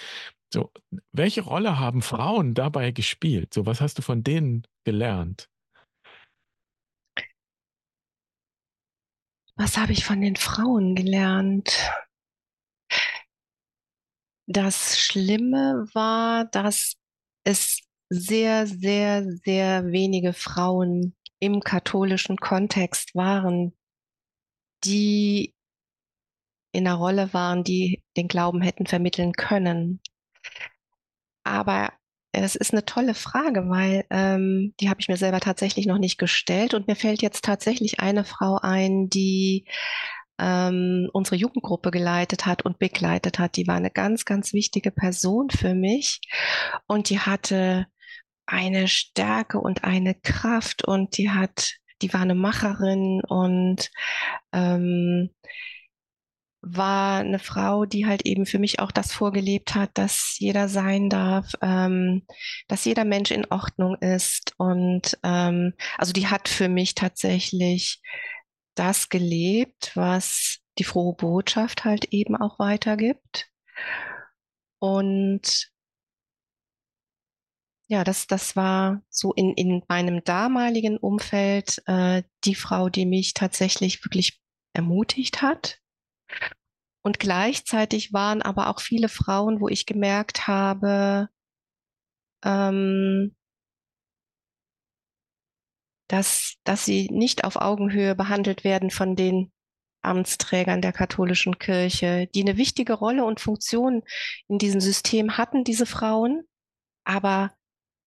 So, 0.50 0.72
welche 1.12 1.42
Rolle 1.42 1.78
haben 1.78 2.00
Frauen 2.00 2.54
dabei 2.54 2.92
gespielt? 2.92 3.52
So, 3.52 3.66
was 3.66 3.82
hast 3.82 3.98
du 3.98 4.02
von 4.02 4.22
denen 4.22 4.66
gelernt? 4.84 5.50
Was 9.56 9.76
habe 9.76 9.92
ich 9.92 10.04
von 10.04 10.22
den 10.22 10.36
Frauen 10.36 10.94
gelernt? 10.94 11.90
Das 14.46 14.98
Schlimme 14.98 15.86
war, 15.92 16.44
dass 16.46 16.94
es 17.44 17.80
sehr, 18.08 18.66
sehr, 18.66 19.24
sehr 19.44 19.86
wenige 19.86 20.32
Frauen 20.32 21.16
im 21.40 21.60
katholischen 21.60 22.36
Kontext 22.36 23.14
waren, 23.14 23.76
die 24.84 25.54
in 26.72 26.86
einer 26.86 26.96
Rolle 26.96 27.32
waren, 27.32 27.64
die 27.64 28.02
den 28.16 28.28
Glauben 28.28 28.62
hätten 28.62 28.86
vermitteln 28.86 29.32
können. 29.32 30.00
Aber 31.44 31.92
es 32.32 32.54
ist 32.54 32.72
eine 32.72 32.84
tolle 32.84 33.14
Frage, 33.14 33.68
weil 33.68 34.04
ähm, 34.10 34.74
die 34.80 34.90
habe 34.90 35.00
ich 35.00 35.08
mir 35.08 35.16
selber 35.16 35.40
tatsächlich 35.40 35.86
noch 35.86 35.98
nicht 35.98 36.18
gestellt. 36.18 36.74
Und 36.74 36.86
mir 36.86 36.96
fällt 36.96 37.22
jetzt 37.22 37.44
tatsächlich 37.44 38.00
eine 38.00 38.24
Frau 38.24 38.58
ein, 38.60 39.08
die 39.08 39.66
ähm, 40.38 41.08
unsere 41.12 41.36
Jugendgruppe 41.36 41.90
geleitet 41.90 42.46
hat 42.46 42.62
und 42.62 42.78
begleitet 42.78 43.38
hat. 43.38 43.56
Die 43.56 43.66
war 43.66 43.76
eine 43.76 43.90
ganz, 43.90 44.24
ganz 44.24 44.52
wichtige 44.52 44.90
Person 44.90 45.50
für 45.50 45.74
mich. 45.74 46.20
Und 46.86 47.10
die 47.10 47.20
hatte 47.20 47.86
eine 48.46 48.88
Stärke 48.88 49.60
und 49.60 49.84
eine 49.84 50.14
Kraft 50.14 50.84
und 50.84 51.16
die 51.18 51.30
hat, 51.30 51.74
die 52.02 52.12
war 52.12 52.20
eine 52.20 52.34
Macherin 52.34 53.20
und 53.26 53.90
ähm, 54.52 55.30
war 56.68 57.20
eine 57.20 57.38
Frau, 57.38 57.84
die 57.84 58.06
halt 58.06 58.26
eben 58.26 58.44
für 58.44 58.58
mich 58.58 58.80
auch 58.80 58.90
das 58.90 59.12
vorgelebt 59.12 59.74
hat, 59.74 59.90
dass 59.94 60.36
jeder 60.38 60.68
sein 60.68 61.08
darf, 61.08 61.52
ähm, 61.62 62.26
dass 62.66 62.84
jeder 62.84 63.04
Mensch 63.04 63.30
in 63.30 63.46
Ordnung 63.50 63.96
ist. 64.00 64.52
Und 64.58 65.16
ähm, 65.22 65.74
also 65.96 66.12
die 66.12 66.26
hat 66.26 66.48
für 66.48 66.68
mich 66.68 66.94
tatsächlich 66.94 68.00
das 68.78 69.08
gelebt, 69.08 69.92
was 69.94 70.60
die 70.78 70.84
frohe 70.84 71.14
Botschaft 71.14 71.84
halt 71.84 72.06
eben 72.12 72.36
auch 72.36 72.58
weitergibt. 72.58 73.50
Und 74.78 75.70
ja, 77.88 78.04
das, 78.04 78.26
das 78.26 78.56
war 78.56 79.02
so 79.08 79.32
in, 79.32 79.54
in 79.54 79.82
meinem 79.88 80.22
damaligen 80.24 80.98
Umfeld 80.98 81.82
äh, 81.86 82.22
die 82.44 82.54
Frau, 82.54 82.88
die 82.88 83.06
mich 83.06 83.32
tatsächlich 83.32 84.04
wirklich 84.04 84.40
ermutigt 84.72 85.40
hat, 85.40 85.80
und 87.06 87.20
gleichzeitig 87.20 88.12
waren 88.12 88.42
aber 88.42 88.68
auch 88.68 88.80
viele 88.80 89.08
Frauen, 89.08 89.60
wo 89.60 89.68
ich 89.68 89.86
gemerkt 89.86 90.48
habe, 90.48 91.28
ähm, 92.44 93.36
dass, 96.08 96.54
dass 96.64 96.84
sie 96.84 97.08
nicht 97.10 97.44
auf 97.44 97.56
Augenhöhe 97.56 98.14
behandelt 98.14 98.64
werden 98.64 98.90
von 98.90 99.16
den 99.16 99.50
Amtsträgern 100.02 100.80
der 100.80 100.92
katholischen 100.92 101.58
Kirche, 101.58 102.28
die 102.34 102.42
eine 102.42 102.56
wichtige 102.56 102.94
Rolle 102.94 103.24
und 103.24 103.40
Funktion 103.40 104.02
in 104.48 104.58
diesem 104.58 104.80
System 104.80 105.36
hatten, 105.36 105.64
diese 105.64 105.86
Frauen, 105.86 106.44
aber 107.04 107.52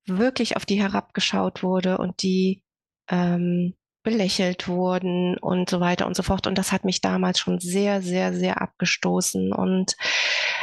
wirklich 0.05 0.55
auf 0.55 0.65
die 0.65 0.81
herabgeschaut 0.81 1.61
wurde 1.61 1.97
und 1.97 2.23
die 2.23 2.63
ähm, 3.09 3.75
belächelt 4.03 4.67
wurden 4.67 5.37
und 5.37 5.69
so 5.69 5.79
weiter 5.81 6.07
und 6.07 6.15
so 6.15 6.23
fort. 6.23 6.47
Und 6.47 6.57
das 6.57 6.71
hat 6.71 6.85
mich 6.85 7.01
damals 7.01 7.39
schon 7.39 7.59
sehr, 7.59 8.01
sehr, 8.01 8.33
sehr 8.33 8.61
abgestoßen. 8.61 9.53
Und 9.53 9.95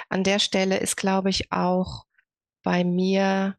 an 0.09 0.25
der 0.25 0.39
Stelle 0.39 0.79
ist, 0.79 0.97
glaube 0.97 1.31
ich, 1.31 1.53
auch 1.53 2.05
bei 2.63 2.83
mir 2.83 3.57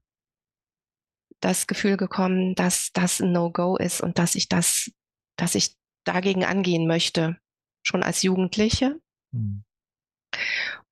das 1.41 1.67
Gefühl 1.67 1.97
gekommen, 1.97 2.55
dass 2.55 2.91
das 2.93 3.19
ein 3.19 3.31
No-Go 3.31 3.77
ist 3.77 4.01
und 4.01 4.17
dass 4.17 4.35
ich 4.35 4.49
das, 4.49 4.91
dass 5.37 5.55
ich 5.55 5.75
dagegen 6.03 6.45
angehen 6.45 6.87
möchte, 6.87 7.37
schon 7.83 8.03
als 8.03 8.23
Jugendliche. 8.23 8.99
Mhm. 9.31 9.63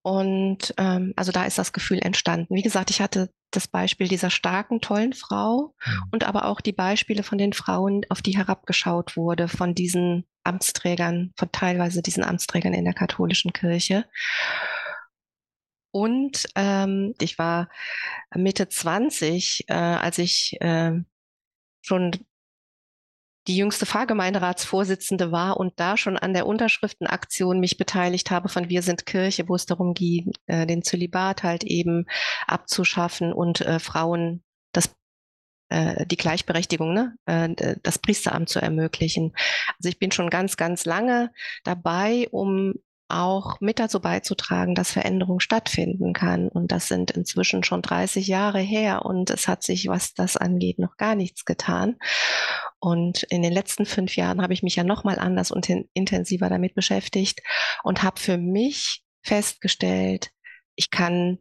Und 0.01 0.73
ähm, 0.77 1.13
also 1.15 1.31
da 1.31 1.45
ist 1.45 1.57
das 1.57 1.73
Gefühl 1.73 1.99
entstanden. 1.99 2.53
Wie 2.53 2.61
gesagt, 2.61 2.91
ich 2.91 3.01
hatte 3.01 3.31
das 3.49 3.67
Beispiel 3.67 4.07
dieser 4.07 4.29
starken, 4.29 4.79
tollen 4.79 5.13
Frau 5.13 5.73
mhm. 5.83 6.03
und 6.11 6.23
aber 6.25 6.45
auch 6.45 6.61
die 6.61 6.73
Beispiele 6.73 7.23
von 7.23 7.39
den 7.39 7.53
Frauen, 7.53 8.05
auf 8.09 8.21
die 8.21 8.37
herabgeschaut 8.37 9.17
wurde, 9.17 9.47
von 9.47 9.73
diesen 9.73 10.25
Amtsträgern, 10.43 11.33
von 11.35 11.51
teilweise 11.51 12.03
diesen 12.03 12.23
Amtsträgern 12.23 12.73
in 12.73 12.85
der 12.85 12.93
katholischen 12.93 13.51
Kirche. 13.51 14.05
Und 15.95 16.47
ähm, 16.55 17.15
ich 17.21 17.39
war 17.39 17.69
Mitte 18.35 18.67
20, 18.67 19.63
äh, 19.69 19.73
als 19.73 20.17
ich 20.17 20.57
äh, 20.59 20.91
schon 21.81 22.11
die 23.47 23.55
jüngste 23.55 23.85
Pfarrgemeinderatsvorsitzende 23.85 25.31
war 25.31 25.55
und 25.55 25.79
da 25.79 25.95
schon 25.95 26.17
an 26.17 26.33
der 26.33 26.47
Unterschriftenaktion 26.47 27.61
mich 27.61 27.77
beteiligt 27.77 28.29
habe 28.29 28.49
von 28.49 28.67
Wir 28.67 28.81
sind 28.81 29.05
Kirche, 29.05 29.47
wo 29.47 29.55
es 29.55 29.67
darum 29.67 29.93
ging, 29.93 30.33
äh, 30.47 30.65
den 30.67 30.83
Zölibat 30.83 31.43
halt 31.43 31.63
eben 31.63 32.07
abzuschaffen 32.45 33.31
und 33.31 33.61
äh, 33.61 33.79
Frauen 33.79 34.43
das 34.73 34.93
äh, 35.69 36.05
die 36.05 36.17
Gleichberechtigung, 36.17 36.93
ne, 36.93 37.15
äh, 37.25 37.77
das 37.83 37.99
Priesteramt 37.99 38.49
zu 38.49 38.59
ermöglichen. 38.59 39.33
Also 39.77 39.87
ich 39.87 39.97
bin 39.97 40.11
schon 40.11 40.29
ganz, 40.29 40.57
ganz 40.57 40.83
lange 40.83 41.31
dabei, 41.63 42.27
um 42.31 42.73
auch 43.15 43.60
mit 43.62 43.79
dazu 43.79 44.00
beizutragen, 44.00 44.75
dass 44.75 44.91
Veränderung 44.91 45.39
stattfinden 45.39 46.13
kann. 46.13 46.50
Und 46.50 46.72
das 46.72 46.88
sind 46.88 47.12
inzwischen 47.12 47.63
schon 47.63 47.81
30 47.81 48.27
Jahre 48.27 48.60
her 48.60 49.05
und 49.05 49.29
es 49.29 49.48
hat 49.48 49.63
sich, 49.63 49.88
was 49.88 50.13
das 50.13 50.38
angeht, 50.38 50.79
noch 50.79 50.98
gar 50.98 51.15
nichts 51.15 51.45
getan. 51.45 51.98
Und 52.79 53.24
in 53.24 53.41
den 53.41 53.53
letzten 53.53 53.86
fünf 53.86 54.15
Jahren 54.15 54.41
habe 54.41 54.53
ich 54.53 54.63
mich 54.63 54.75
ja 54.75 54.84
nochmal 54.84 55.19
anders 55.19 55.51
und 55.51 55.67
intensiver 55.93 56.50
damit 56.50 56.75
beschäftigt 56.75 57.41
und 57.84 58.03
habe 58.03 58.19
für 58.19 58.38
mich 58.38 59.03
festgestellt, 59.24 60.29
ich 60.75 60.91
kann 60.91 61.39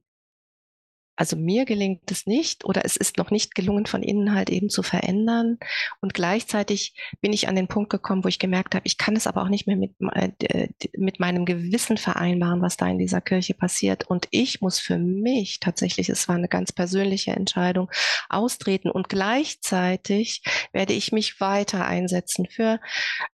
also 1.17 1.37
mir 1.37 1.65
gelingt 1.65 2.11
es 2.11 2.27
nicht 2.27 2.65
oder 2.65 2.85
es 2.85 2.97
ist 2.97 3.19
noch 3.19 3.31
nicht 3.31 3.55
gelungen, 3.55 3.87
von 3.87 4.03
innen 4.03 4.35
halt 4.35 4.51
eben 4.51 4.69
zu 4.69 4.83
verändern. 4.83 5.59
Und 6.01 6.15
gleichzeitig 6.15 6.95
bin 7.21 7.33
ich 7.33 7.49
an 7.49 7.57
den 7.57 7.69
Punkt 7.69 7.91
gekommen, 7.91 8.25
wo 8.25 8.29
ich 8.29 8.39
gemerkt 8.39 8.75
habe, 8.75 8.87
ich 8.87 8.99
kann 8.99 9.15
es 9.15 9.27
aber 9.27 9.43
auch 9.43 9.49
nicht 9.49 9.67
mehr 9.67 9.77
mit, 9.77 9.95
äh, 10.01 10.69
mit 10.97 11.21
meinem 11.21 11.45
Gewissen 11.45 11.97
vereinbaren, 11.97 12.63
was 12.63 12.77
da 12.77 12.89
in 12.89 12.99
dieser 12.99 13.21
Kirche 13.21 13.55
passiert. 13.55 14.09
Und 14.09 14.27
ich 14.31 14.61
muss 14.61 14.81
für 14.81 14.99
mich 14.99 15.61
tatsächlich, 15.61 16.09
es 16.09 16.27
war 16.29 16.35
eine 16.35 16.49
ganz 16.49 16.73
persönliche 16.73 17.33
Entscheidung, 17.33 17.91
austreten. 18.29 18.91
Und 18.91 19.09
gleichzeitig 19.09 20.43
werde 20.73 20.95
ich 20.95 21.13
mich 21.13 21.41
weiter 21.41 21.87
einsetzen 21.87 22.47
für 22.51 22.81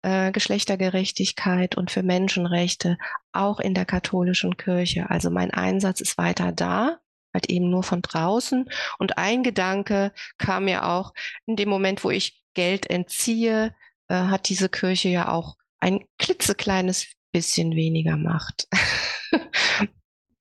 äh, 0.01 0.31
Geschlechtergerechtigkeit 0.31 1.77
und 1.77 1.91
für 1.91 2.03
Menschenrechte, 2.03 2.97
auch 3.31 3.59
in 3.59 3.73
der 3.73 3.85
katholischen 3.85 4.57
Kirche. 4.57 5.09
Also 5.09 5.29
mein 5.29 5.51
Einsatz 5.51 6.01
ist 6.01 6.17
weiter 6.17 6.51
da 6.51 6.99
halt 7.33 7.49
eben 7.49 7.69
nur 7.69 7.83
von 7.83 8.01
draußen. 8.01 8.69
Und 8.97 9.17
ein 9.17 9.43
Gedanke 9.43 10.13
kam 10.37 10.65
mir 10.65 10.85
auch 10.85 11.13
in 11.45 11.55
dem 11.55 11.69
Moment, 11.69 12.03
wo 12.03 12.09
ich 12.09 12.41
Geld 12.53 12.89
entziehe, 12.89 13.75
äh, 14.07 14.15
hat 14.15 14.49
diese 14.49 14.69
Kirche 14.69 15.09
ja 15.09 15.31
auch 15.31 15.55
ein 15.79 16.05
klitzekleines 16.17 17.07
bisschen 17.31 17.75
weniger 17.75 18.17
Macht. 18.17 18.67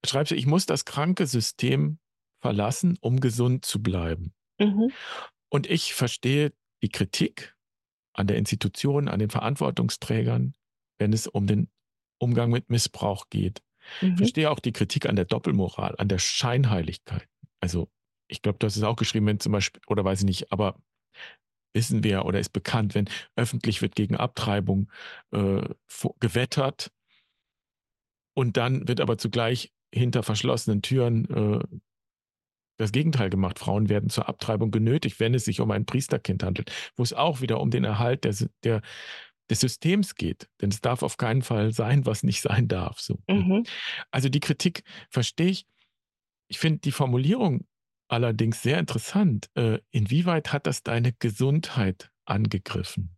Schreibst 0.07 0.31
du, 0.31 0.37
ich 0.37 0.47
muss 0.47 0.67
das 0.67 0.85
kranke 0.85 1.27
System 1.27 1.99
verlassen, 2.41 2.97
um 3.01 3.21
gesund 3.21 3.65
zu 3.65 3.83
bleiben. 3.83 4.33
Mhm. 4.59 4.91
Und 5.51 5.69
ich 5.69 5.95
verstehe 5.95 6.53
die 6.83 6.89
Kritik 6.89 7.55
an 8.13 8.27
der 8.27 8.37
Institution, 8.37 9.09
an 9.09 9.19
den 9.19 9.31
Verantwortungsträgern, 9.31 10.55
wenn 10.99 11.13
es 11.13 11.27
um 11.27 11.47
den 11.47 11.69
Umgang 12.19 12.51
mit 12.51 12.71
Missbrauch 12.71 13.27
geht. 13.31 13.63
Mhm. 14.01 14.17
Verstehe 14.17 14.51
auch 14.51 14.61
die 14.61 14.73
Kritik 14.73 15.07
an 15.09 15.17
der 15.17 15.25
Doppelmoral, 15.25 15.95
an 15.99 16.09
der 16.09 16.19
Scheinheiligkeit. 16.19 17.27
Also, 17.61 17.89
ich 18.29 18.43
glaube, 18.43 18.59
du 18.59 18.67
hast 18.67 18.77
es 18.77 18.83
auch 18.83 18.97
geschrieben, 18.97 19.27
wenn 19.27 19.41
zum 19.41 19.53
Beispiel, 19.53 19.81
oder 19.87 20.05
weiß 20.05 20.21
ich 20.21 20.27
nicht, 20.27 20.53
aber 20.53 20.81
wissen 21.75 22.03
wir 22.03 22.25
oder 22.25 22.41
ist 22.41 22.53
bekannt, 22.53 22.95
wenn 22.95 23.09
öffentlich 23.37 23.83
wird 23.83 23.95
gegen 23.95 24.17
Abtreibung 24.17 24.91
äh, 25.33 25.63
gewettert 26.21 26.91
und 28.35 28.57
dann 28.57 28.89
wird 28.89 29.01
aber 29.01 29.19
zugleich 29.19 29.73
hinter 29.93 30.23
verschlossenen 30.23 30.83
Türen 30.83 31.25
äh, 31.31 31.79
das 32.79 32.93
Gegenteil 32.93 33.31
gemacht. 33.31 33.59
Frauen 33.59 33.89
werden 33.89 34.09
zur 34.09 34.29
Abtreibung 34.29 34.71
genötigt, 34.71 35.19
wenn 35.21 35.35
es 35.35 35.45
sich 35.45 35.61
um 35.61 35.71
ein 35.71 35.87
Priesterkind 35.87 36.43
handelt, 36.43 36.73
wo 36.97 37.03
es 37.03 37.13
auch 37.13 37.41
wieder 37.41 37.61
um 37.61 37.71
den 37.71 37.85
Erhalt 37.85 38.25
der, 38.25 38.35
der 38.63 38.83
des 39.51 39.61
Systems 39.61 40.15
geht. 40.15 40.49
Denn 40.61 40.71
es 40.71 40.81
darf 40.81 41.03
auf 41.03 41.17
keinen 41.17 41.43
Fall 41.43 41.73
sein, 41.73 42.07
was 42.07 42.23
nicht 42.23 42.43
sein 42.43 42.69
darf. 42.69 43.01
So. 43.01 43.19
Mhm. 43.29 43.65
Also 44.11 44.29
die 44.29 44.41
Kritik 44.41 44.85
verstehe 45.11 45.49
ich. 45.49 45.67
Ich 46.49 46.59
finde 46.59 46.79
die 46.81 46.93
Formulierung 46.93 47.67
allerdings 48.09 48.63
sehr 48.63 48.79
interessant. 48.79 49.51
Äh, 49.55 49.79
inwieweit 49.91 50.53
hat 50.53 50.67
das 50.67 50.83
deine 50.83 51.13
Gesundheit 51.13 52.11
angegriffen? 52.25 53.17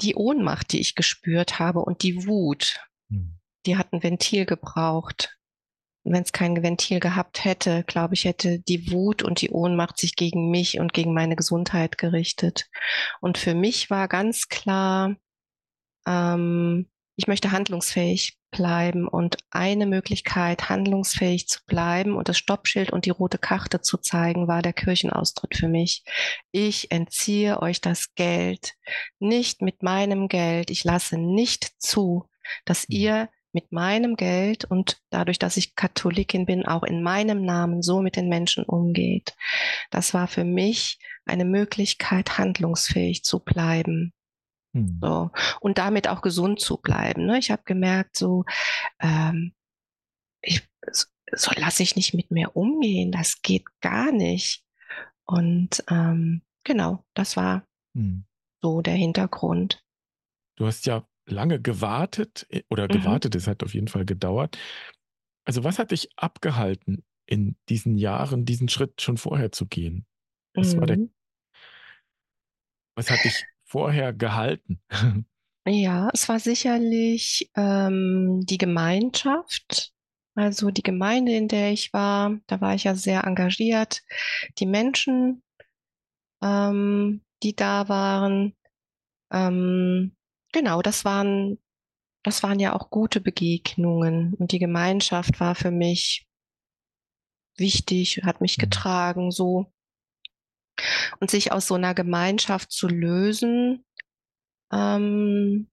Die 0.00 0.14
Ohnmacht, 0.14 0.72
die 0.72 0.80
ich 0.80 0.94
gespürt 0.94 1.58
habe 1.58 1.80
und 1.80 2.02
die 2.02 2.26
Wut, 2.26 2.80
hm. 3.08 3.38
die 3.66 3.76
hat 3.76 3.92
ein 3.92 4.02
Ventil 4.02 4.44
gebraucht. 4.44 5.38
wenn 6.06 6.22
es 6.22 6.32
kein 6.32 6.62
Ventil 6.62 7.00
gehabt 7.00 7.46
hätte, 7.46 7.82
glaube 7.84 8.12
ich, 8.12 8.26
hätte 8.26 8.58
die 8.58 8.90
Wut 8.90 9.22
und 9.22 9.40
die 9.40 9.48
Ohnmacht 9.48 9.98
sich 9.98 10.16
gegen 10.16 10.50
mich 10.50 10.78
und 10.78 10.92
gegen 10.92 11.14
meine 11.14 11.34
Gesundheit 11.34 11.96
gerichtet. 11.96 12.68
Und 13.22 13.38
für 13.38 13.54
mich 13.54 13.88
war 13.88 14.06
ganz 14.06 14.48
klar, 14.48 15.16
ähm, 16.06 16.88
ich 17.16 17.28
möchte 17.28 17.52
handlungsfähig 17.52 18.38
bleiben 18.50 19.06
und 19.06 19.36
eine 19.50 19.86
Möglichkeit, 19.86 20.68
handlungsfähig 20.68 21.48
zu 21.48 21.60
bleiben 21.66 22.16
und 22.16 22.28
das 22.28 22.38
Stoppschild 22.38 22.90
und 22.90 23.04
die 23.04 23.10
rote 23.10 23.38
Karte 23.38 23.80
zu 23.80 23.98
zeigen, 23.98 24.48
war 24.48 24.62
der 24.62 24.72
Kirchenaustritt 24.72 25.56
für 25.56 25.68
mich. 25.68 26.04
Ich 26.50 26.90
entziehe 26.90 27.60
euch 27.62 27.80
das 27.80 28.14
Geld, 28.14 28.74
nicht 29.18 29.62
mit 29.62 29.82
meinem 29.82 30.28
Geld. 30.28 30.70
Ich 30.70 30.84
lasse 30.84 31.16
nicht 31.18 31.72
zu, 31.78 32.28
dass 32.64 32.88
mhm. 32.88 32.96
ihr 32.96 33.28
mit 33.52 33.70
meinem 33.70 34.16
Geld 34.16 34.64
und 34.64 34.98
dadurch, 35.10 35.38
dass 35.38 35.56
ich 35.56 35.76
Katholikin 35.76 36.44
bin, 36.44 36.66
auch 36.66 36.82
in 36.82 37.02
meinem 37.04 37.44
Namen 37.44 37.82
so 37.82 38.02
mit 38.02 38.16
den 38.16 38.28
Menschen 38.28 38.64
umgeht. 38.64 39.34
Das 39.90 40.12
war 40.12 40.26
für 40.26 40.44
mich 40.44 40.98
eine 41.24 41.44
Möglichkeit, 41.44 42.36
handlungsfähig 42.36 43.22
zu 43.22 43.38
bleiben. 43.38 44.12
Mhm. 44.74 44.98
So. 45.00 45.30
Und 45.60 45.78
damit 45.78 46.08
auch 46.08 46.20
gesund 46.20 46.60
zu 46.60 46.76
bleiben. 46.76 47.26
Ne? 47.26 47.38
Ich 47.38 47.50
habe 47.50 47.62
gemerkt, 47.64 48.16
so, 48.16 48.44
ähm, 49.00 49.54
ich, 50.42 50.68
so 51.32 51.50
lasse 51.56 51.82
ich 51.82 51.96
nicht 51.96 52.12
mit 52.12 52.30
mir 52.30 52.54
umgehen, 52.56 53.12
das 53.12 53.40
geht 53.40 53.64
gar 53.80 54.12
nicht. 54.12 54.62
Und 55.24 55.82
ähm, 55.88 56.42
genau, 56.64 57.04
das 57.14 57.36
war 57.36 57.66
mhm. 57.94 58.26
so 58.60 58.82
der 58.82 58.94
Hintergrund. 58.94 59.82
Du 60.56 60.66
hast 60.66 60.86
ja 60.86 61.06
lange 61.24 61.60
gewartet 61.60 62.46
äh, 62.50 62.62
oder 62.68 62.84
mhm. 62.84 62.88
gewartet, 62.88 63.34
mhm. 63.34 63.38
es 63.38 63.46
hat 63.46 63.62
auf 63.62 63.74
jeden 63.74 63.88
Fall 63.88 64.04
gedauert. 64.04 64.58
Also 65.46 65.64
was 65.64 65.78
hat 65.78 65.92
dich 65.92 66.10
abgehalten, 66.16 67.04
in 67.26 67.56
diesen 67.68 67.96
Jahren 67.96 68.44
diesen 68.44 68.68
Schritt 68.68 69.00
schon 69.00 69.16
vorher 69.16 69.52
zu 69.52 69.66
gehen? 69.66 70.06
Was, 70.52 70.76
war 70.76 70.86
der, 70.86 70.98
mhm. 70.98 71.12
was 72.96 73.10
hat 73.10 73.24
dich 73.24 73.44
vorher 73.74 74.12
gehalten? 74.12 74.80
Ja, 75.66 76.10
es 76.12 76.28
war 76.28 76.40
sicherlich 76.40 77.50
ähm, 77.56 78.42
die 78.44 78.58
Gemeinschaft, 78.58 79.94
also 80.34 80.70
die 80.70 80.82
Gemeinde, 80.82 81.32
in 81.32 81.48
der 81.48 81.72
ich 81.72 81.94
war. 81.94 82.38
Da 82.48 82.60
war 82.60 82.74
ich 82.74 82.84
ja 82.84 82.94
sehr 82.94 83.24
engagiert. 83.24 84.02
Die 84.58 84.66
Menschen, 84.66 85.42
ähm, 86.42 87.22
die 87.42 87.56
da 87.56 87.88
waren. 87.88 88.54
Ähm, 89.32 90.14
genau, 90.52 90.82
das 90.82 91.06
waren, 91.06 91.56
das 92.22 92.42
waren 92.42 92.60
ja 92.60 92.74
auch 92.74 92.90
gute 92.90 93.22
Begegnungen. 93.22 94.34
Und 94.34 94.52
die 94.52 94.58
Gemeinschaft 94.58 95.40
war 95.40 95.54
für 95.54 95.70
mich 95.70 96.28
wichtig, 97.56 98.20
hat 98.22 98.42
mich 98.42 98.58
mhm. 98.58 98.62
getragen, 98.64 99.30
so. 99.30 99.72
Und 101.20 101.30
sich 101.30 101.52
aus 101.52 101.66
so 101.66 101.74
einer 101.74 101.94
Gemeinschaft 101.94 102.72
zu 102.72 102.88
lösen, 102.88 103.84
ähm, 104.72 105.70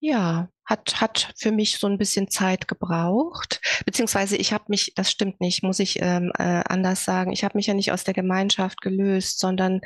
ja, 0.00 0.48
hat, 0.64 1.00
hat 1.00 1.32
für 1.36 1.50
mich 1.50 1.78
so 1.78 1.86
ein 1.86 1.98
bisschen 1.98 2.28
Zeit 2.28 2.68
gebraucht. 2.68 3.60
Beziehungsweise 3.86 4.36
ich 4.36 4.52
habe 4.52 4.64
mich, 4.68 4.92
das 4.94 5.10
stimmt 5.10 5.40
nicht, 5.40 5.62
muss 5.62 5.78
ich 5.78 6.00
ähm, 6.00 6.30
äh, 6.38 6.62
anders 6.68 7.04
sagen, 7.04 7.32
ich 7.32 7.42
habe 7.42 7.56
mich 7.56 7.66
ja 7.66 7.74
nicht 7.74 7.90
aus 7.90 8.04
der 8.04 8.14
Gemeinschaft 8.14 8.80
gelöst, 8.82 9.38
sondern 9.38 9.80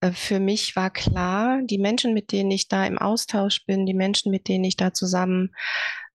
äh, 0.00 0.12
für 0.12 0.40
mich 0.40 0.74
war 0.76 0.90
klar, 0.90 1.60
die 1.62 1.78
Menschen, 1.78 2.12
mit 2.12 2.32
denen 2.32 2.50
ich 2.50 2.68
da 2.68 2.84
im 2.86 2.98
Austausch 2.98 3.64
bin, 3.66 3.86
die 3.86 3.94
Menschen, 3.94 4.30
mit 4.32 4.48
denen 4.48 4.64
ich 4.64 4.76
da 4.76 4.92
zusammen, 4.92 5.54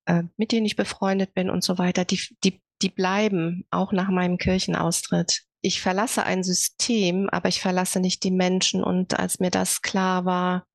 äh, 0.05 0.23
mit 0.37 0.51
denen 0.51 0.65
ich 0.65 0.75
befreundet 0.75 1.33
bin 1.33 1.49
und 1.49 1.63
so 1.63 1.77
weiter, 1.77 2.03
die, 2.05 2.19
die, 2.43 2.61
die 2.81 2.89
bleiben 2.89 3.65
auch 3.71 3.93
nach 3.93 4.09
meinem 4.09 4.37
Kirchenaustritt 4.37 5.43
ich 5.61 5.81
verlasse 5.81 6.23
ein 6.23 6.43
System, 6.43 7.29
aber 7.29 7.49
ich 7.49 7.61
verlasse 7.61 7.99
nicht 7.99 8.23
die 8.23 8.31
Menschen. 8.31 8.83
Und 8.83 9.19
als 9.19 9.39
mir 9.39 9.51
das 9.51 9.81
klar 9.81 10.25
war, 10.25 10.65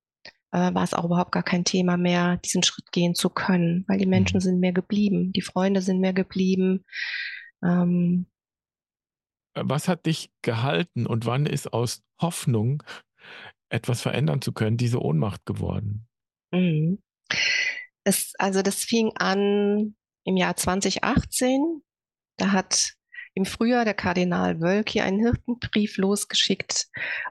äh, 0.51 0.73
war 0.73 0.83
es 0.83 0.93
auch 0.93 1.05
überhaupt 1.05 1.33
gar 1.33 1.43
kein 1.43 1.65
Thema 1.65 1.97
mehr, 1.97 2.37
diesen 2.37 2.63
Schritt 2.63 2.91
gehen 2.91 3.13
zu 3.13 3.29
können, 3.29 3.83
weil 3.87 3.97
die 3.97 4.05
Menschen 4.05 4.37
mhm. 4.37 4.41
sind 4.41 4.59
mir 4.59 4.71
geblieben, 4.71 5.31
die 5.33 5.41
Freunde 5.41 5.81
sind 5.81 5.99
mir 5.99 6.13
geblieben. 6.13 6.85
Ähm, 7.63 8.27
Was 9.53 9.87
hat 9.87 10.05
dich 10.05 10.31
gehalten 10.41 11.05
und 11.05 11.25
wann 11.25 11.45
ist 11.45 11.73
aus 11.73 12.03
Hoffnung, 12.21 12.83
etwas 13.69 14.01
verändern 14.01 14.41
zu 14.41 14.53
können, 14.53 14.77
diese 14.77 15.01
Ohnmacht 15.01 15.45
geworden? 15.45 16.07
Mhm. 16.51 17.01
Es, 18.05 18.33
also 18.37 18.61
das 18.61 18.85
fing 18.85 19.11
an 19.17 19.95
im 20.23 20.37
Jahr 20.37 20.55
2018. 20.55 21.81
Da 22.37 22.53
hat 22.53 22.96
im 23.37 23.45
Frühjahr 23.45 23.85
der 23.85 23.93
Kardinal 23.93 24.61
Wölki 24.61 24.99
einen 24.99 25.19
Hirtenbrief 25.19 25.97
losgeschickt 25.97 26.87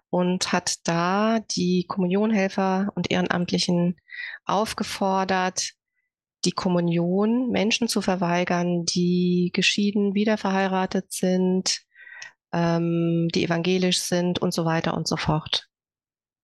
und 0.08 0.52
hat 0.52 0.76
da 0.84 1.40
die 1.40 1.84
Kommunionhelfer 1.88 2.92
und 2.94 3.10
Ehrenamtlichen 3.10 3.96
aufgefordert, 4.44 5.72
die 6.44 6.52
Kommunion 6.52 7.50
Menschen 7.50 7.88
zu 7.88 8.02
verweigern, 8.02 8.84
die 8.84 9.50
geschieden, 9.52 10.14
wiederverheiratet 10.14 11.12
sind, 11.12 11.80
ähm, 12.52 13.26
die 13.34 13.42
evangelisch 13.42 13.98
sind 13.98 14.38
und 14.38 14.54
so 14.54 14.64
weiter 14.64 14.94
und 14.94 15.08
so 15.08 15.16
fort. 15.16 15.66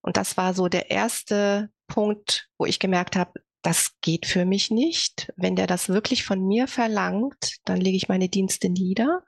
Und 0.01 0.17
das 0.17 0.35
war 0.35 0.53
so 0.53 0.67
der 0.67 0.91
erste 0.91 1.69
Punkt, 1.87 2.49
wo 2.57 2.65
ich 2.65 2.79
gemerkt 2.79 3.15
habe, 3.15 3.31
das 3.61 3.91
geht 4.01 4.25
für 4.25 4.43
mich 4.43 4.71
nicht. 4.71 5.31
Wenn 5.37 5.55
der 5.55 5.67
das 5.67 5.87
wirklich 5.87 6.25
von 6.25 6.45
mir 6.45 6.67
verlangt, 6.67 7.59
dann 7.63 7.79
lege 7.79 7.95
ich 7.95 8.09
meine 8.09 8.27
Dienste 8.27 8.69
nieder. 8.69 9.23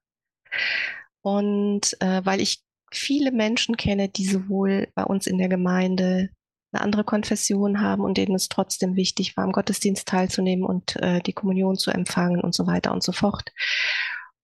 Und 1.22 1.98
äh, 2.02 2.22
weil 2.24 2.42
ich 2.42 2.64
viele 2.92 3.32
Menschen 3.32 3.78
kenne, 3.78 4.10
die 4.10 4.26
sowohl 4.26 4.88
bei 4.96 5.04
uns 5.04 5.28
in 5.28 5.38
der 5.38 5.50
Gemeinde 5.50 6.30
eine 6.72 6.82
andere 6.82 7.04
Konfession 7.04 7.82
haben 7.82 8.04
und 8.04 8.18
denen 8.18 8.36
es 8.36 8.50
trotzdem 8.50 8.96
wichtig 8.96 9.36
war, 9.38 9.44
am 9.44 9.52
Gottesdienst 9.52 10.08
teilzunehmen 10.08 10.66
und 10.66 10.96
äh, 10.98 11.22
die 11.22 11.34
Kommunion 11.34 11.78
zu 11.78 11.92
empfangen 11.92 12.42
und 12.42 12.54
so 12.54 12.68
weiter 12.68 12.92
und 12.92 13.04
so 13.04 13.12
fort. 13.12 13.52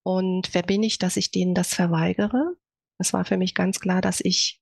Und 0.04 0.54
wer 0.54 0.63
bin 0.63 0.84
ich, 0.84 0.97
dass 0.97 1.17
ich 1.17 1.32
denen 1.32 1.54
das 1.54 1.74
verweigere? 1.74 2.56
Es 2.97 3.13
war 3.13 3.26
für 3.26 3.38
mich 3.38 3.54
ganz 3.54 3.80
klar, 3.80 4.02
dass 4.02 4.21
ich 4.21 4.62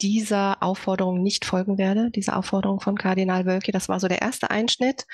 dieser 0.00 0.62
Aufforderung 0.62 1.22
nicht 1.22 1.44
folgen 1.44 1.78
werde, 1.78 2.10
dieser 2.10 2.36
Aufforderung 2.36 2.80
von 2.80 2.96
Kardinal 2.96 3.46
Wölke. 3.46 3.72
Das 3.72 3.88
war 3.88 4.00
so 4.00 4.08
der 4.08 4.22
erste 4.22 4.50
Einschnitt. 4.50 5.06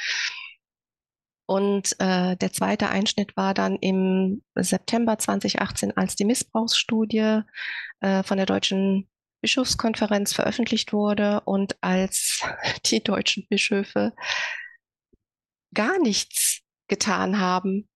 Und 1.49 1.99
äh, 1.99 2.37
der 2.37 2.53
zweite 2.53 2.91
Einschnitt 2.91 3.35
war 3.35 3.55
dann 3.55 3.77
im 3.77 4.43
September 4.55 5.19
2018, 5.19 5.97
als 5.97 6.15
die 6.15 6.27
Missbrauchsstudie 6.27 7.41
äh, 8.01 8.23
von 8.23 8.37
der 8.37 8.45
Deutschen 8.45 9.09
Bischofskonferenz 9.41 10.35
veröffentlicht 10.35 10.93
wurde 10.93 11.41
und 11.47 11.79
als 11.81 12.43
die 12.87 13.03
deutschen 13.03 13.47
Bischöfe 13.49 14.13
gar 15.73 15.99
nichts 15.99 16.61
getan 16.87 17.39
haben. 17.39 17.89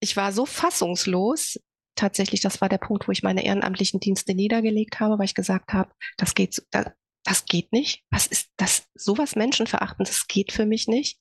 Ich 0.00 0.16
war 0.16 0.32
so 0.32 0.44
fassungslos, 0.44 1.60
tatsächlich, 1.94 2.40
das 2.40 2.60
war 2.60 2.68
der 2.68 2.78
Punkt, 2.78 3.06
wo 3.06 3.12
ich 3.12 3.22
meine 3.22 3.44
ehrenamtlichen 3.44 4.00
Dienste 4.00 4.34
niedergelegt 4.34 4.98
habe, 4.98 5.18
weil 5.18 5.26
ich 5.26 5.34
gesagt 5.34 5.72
habe, 5.72 5.92
das 6.16 6.34
geht, 6.34 6.60
das, 6.72 6.86
das 7.24 7.44
geht 7.44 7.72
nicht. 7.72 8.02
Was 8.10 8.26
ist 8.26 8.50
das? 8.56 8.86
Sowas 8.94 9.36
Menschenverachten, 9.36 10.04
das 10.04 10.26
geht 10.26 10.52
für 10.52 10.66
mich 10.66 10.88
nicht. 10.88 11.18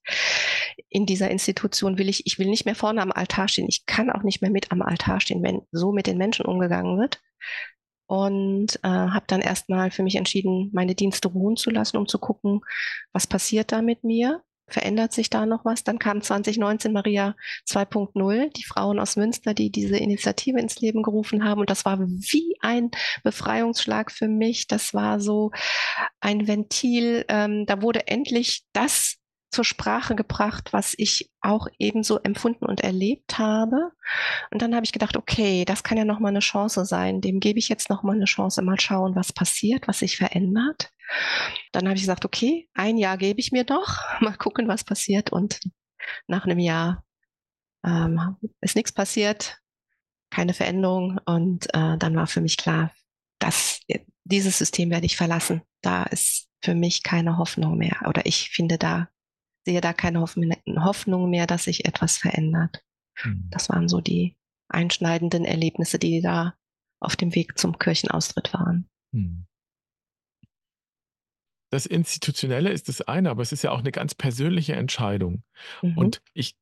In 0.89 1.05
dieser 1.05 1.29
Institution 1.29 1.97
will 1.97 2.09
ich, 2.09 2.25
ich 2.25 2.39
will 2.39 2.47
nicht 2.47 2.65
mehr 2.65 2.75
vorne 2.75 3.01
am 3.01 3.11
Altar 3.11 3.47
stehen. 3.47 3.67
Ich 3.67 3.85
kann 3.85 4.09
auch 4.09 4.23
nicht 4.23 4.41
mehr 4.41 4.51
mit 4.51 4.71
am 4.71 4.81
Altar 4.81 5.19
stehen, 5.19 5.43
wenn 5.43 5.61
so 5.71 5.91
mit 5.91 6.07
den 6.07 6.17
Menschen 6.17 6.45
umgegangen 6.45 6.99
wird. 6.99 7.21
Und 8.09 8.79
äh, 8.83 8.87
habe 8.87 9.25
dann 9.27 9.41
erstmal 9.41 9.91
für 9.91 10.01
mich 10.01 10.15
entschieden, 10.15 10.69
meine 10.73 10.95
Dienste 10.95 11.27
ruhen 11.27 11.57
zu 11.57 11.69
lassen, 11.69 11.97
um 11.97 12.07
zu 12.07 12.19
gucken, 12.19 12.61
was 13.11 13.27
passiert 13.27 13.73
da 13.73 13.81
mit 13.81 14.05
mir 14.05 14.41
verändert 14.67 15.13
sich 15.13 15.29
da 15.29 15.45
noch 15.45 15.65
was? 15.65 15.83
Dann 15.83 15.99
kam 15.99 16.21
2019 16.21 16.93
Maria 16.93 17.35
2.0, 17.67 18.51
die 18.53 18.63
Frauen 18.63 18.99
aus 18.99 19.15
Münster, 19.15 19.53
die 19.53 19.71
diese 19.71 19.97
Initiative 19.97 20.59
ins 20.59 20.79
Leben 20.79 21.03
gerufen 21.03 21.43
haben. 21.43 21.61
Und 21.61 21.69
das 21.69 21.85
war 21.85 21.99
wie 21.99 22.57
ein 22.61 22.91
Befreiungsschlag 23.23 24.11
für 24.11 24.27
mich. 24.27 24.67
Das 24.67 24.93
war 24.93 25.19
so 25.19 25.51
ein 26.19 26.47
Ventil. 26.47 27.25
Ähm, 27.29 27.65
da 27.65 27.81
wurde 27.81 28.07
endlich 28.07 28.63
das 28.73 29.17
zur 29.49 29.63
Sprache 29.63 30.15
gebracht, 30.15 30.73
was 30.73 30.93
ich 30.97 31.31
auch 31.41 31.67
ebenso 31.79 32.19
empfunden 32.19 32.65
und 32.65 32.81
erlebt 32.81 33.37
habe. 33.37 33.91
Und 34.51 34.61
dann 34.61 34.75
habe 34.75 34.85
ich 34.85 34.91
gedacht, 34.91 35.15
okay, 35.15 35.63
das 35.65 35.83
kann 35.83 35.97
ja 35.97 36.05
noch 36.05 36.19
mal 36.19 36.29
eine 36.29 36.39
Chance 36.39 36.85
sein. 36.85 37.21
Dem 37.21 37.39
gebe 37.39 37.59
ich 37.59 37.69
jetzt 37.69 37.89
noch 37.89 38.03
mal 38.03 38.15
eine 38.15 38.25
Chance, 38.25 38.61
mal 38.61 38.79
schauen, 38.79 39.15
was 39.15 39.31
passiert, 39.31 39.87
was 39.87 39.99
sich 39.99 40.17
verändert. 40.17 40.91
Dann 41.71 41.85
habe 41.85 41.95
ich 41.95 42.01
gesagt, 42.01 42.25
okay, 42.25 42.69
ein 42.73 42.97
Jahr 42.97 43.17
gebe 43.17 43.39
ich 43.39 43.51
mir 43.51 43.63
doch, 43.63 43.99
mal 44.21 44.35
gucken, 44.35 44.67
was 44.67 44.83
passiert. 44.83 45.31
Und 45.31 45.59
nach 46.27 46.45
einem 46.45 46.59
Jahr 46.59 47.05
ähm, 47.85 48.35
ist 48.61 48.75
nichts 48.75 48.91
passiert, 48.91 49.59
keine 50.29 50.53
Veränderung. 50.53 51.19
Und 51.25 51.67
äh, 51.73 51.97
dann 51.97 52.15
war 52.15 52.27
für 52.27 52.41
mich 52.41 52.57
klar, 52.57 52.91
dass 53.39 53.79
dieses 54.25 54.57
System 54.57 54.89
werde 54.89 55.05
ich 55.05 55.15
verlassen. 55.15 55.61
Da 55.81 56.03
ist 56.03 56.49
für 56.61 56.75
mich 56.75 57.03
keine 57.03 57.37
Hoffnung 57.37 57.77
mehr. 57.77 58.01
Oder 58.07 58.25
ich 58.25 58.49
finde 58.49 58.77
da 58.77 59.07
sehe 59.67 59.81
da 59.81 59.91
keine 59.91 60.21
Hoffnung 60.21 61.29
mehr, 61.29 61.45
dass 61.45 61.65
sich 61.65 61.85
etwas 61.85 62.17
verändert. 62.17 62.85
Mhm. 63.23 63.49
Das 63.51 63.67
waren 63.67 63.89
so 63.89 63.99
die 63.99 64.37
einschneidenden 64.69 65.43
Erlebnisse, 65.43 65.99
die 65.99 66.21
da 66.21 66.55
auf 67.01 67.17
dem 67.17 67.35
Weg 67.35 67.59
zum 67.59 67.77
Kirchenaustritt 67.77 68.53
waren. 68.53 68.87
Mhm. 69.11 69.45
Das 71.69 71.85
Institutionelle 71.85 72.69
ist 72.69 72.87
das 72.87 73.01
eine, 73.01 73.29
aber 73.29 73.41
es 73.41 73.51
ist 73.51 73.63
ja 73.63 73.71
auch 73.71 73.79
eine 73.79 73.91
ganz 73.91 74.15
persönliche 74.15 74.73
Entscheidung. 74.73 75.43
Mhm. 75.81 75.97
Und 75.97 76.21
ich 76.33 76.55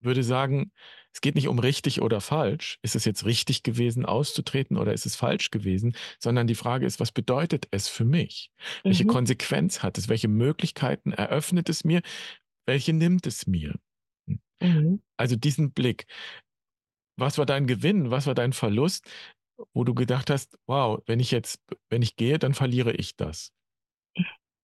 würde 0.00 0.24
sagen, 0.24 0.72
es 1.12 1.20
geht 1.20 1.34
nicht 1.34 1.48
um 1.48 1.58
richtig 1.58 2.00
oder 2.00 2.22
falsch. 2.22 2.78
Ist 2.82 2.96
es 2.96 3.04
jetzt 3.04 3.26
richtig 3.26 3.64
gewesen, 3.64 4.06
auszutreten 4.06 4.78
oder 4.78 4.94
ist 4.94 5.04
es 5.04 5.14
falsch 5.14 5.50
gewesen? 5.50 5.94
Sondern 6.18 6.46
die 6.46 6.54
Frage 6.54 6.86
ist, 6.86 7.00
was 7.00 7.12
bedeutet 7.12 7.68
es 7.70 7.88
für 7.88 8.04
mich? 8.04 8.50
Welche 8.82 9.04
mhm. 9.04 9.08
Konsequenz 9.08 9.82
hat 9.82 9.98
es? 9.98 10.08
Welche 10.08 10.28
Möglichkeiten 10.28 11.12
eröffnet 11.12 11.68
es 11.68 11.84
mir? 11.84 12.00
Welche 12.66 12.92
nimmt 12.92 13.26
es 13.26 13.46
mir? 13.46 13.74
Hm. 14.28 14.40
Mhm. 14.60 15.02
Also 15.16 15.36
diesen 15.36 15.72
Blick. 15.72 16.06
Was 17.18 17.38
war 17.38 17.46
dein 17.46 17.66
Gewinn? 17.66 18.10
Was 18.10 18.26
war 18.26 18.34
dein 18.34 18.52
Verlust, 18.52 19.08
wo 19.72 19.84
du 19.84 19.94
gedacht 19.94 20.28
hast, 20.28 20.58
wow, 20.66 21.02
wenn 21.06 21.20
ich 21.20 21.30
jetzt, 21.30 21.60
wenn 21.88 22.02
ich 22.02 22.16
gehe, 22.16 22.38
dann 22.38 22.54
verliere 22.54 22.92
ich 22.92 23.16
das? 23.16 23.52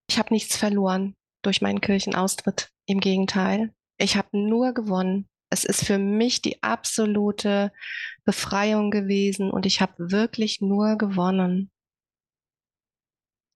Ich 0.09 0.19
habe 0.19 0.35
nichts 0.35 0.57
verloren 0.57 1.17
durch 1.43 1.63
meinen 1.63 1.81
Kirchenaustritt. 1.81 2.71
Im 2.87 3.01
Gegenteil. 3.01 3.73
Ich 3.99 4.17
habe 4.17 4.37
nur 4.37 4.75
gewonnen. 4.75 5.29
Es 5.51 5.65
ist 5.65 5.85
für 5.85 5.99
mich 5.99 6.43
die 6.43 6.63
absolute 6.63 7.73
Befreiung 8.25 8.91
gewesen 8.91 9.51
und 9.51 9.67
ich 9.67 9.81
habe 9.81 10.11
wirklich 10.11 10.61
nur 10.61 10.97
gewonnen. 10.97 11.71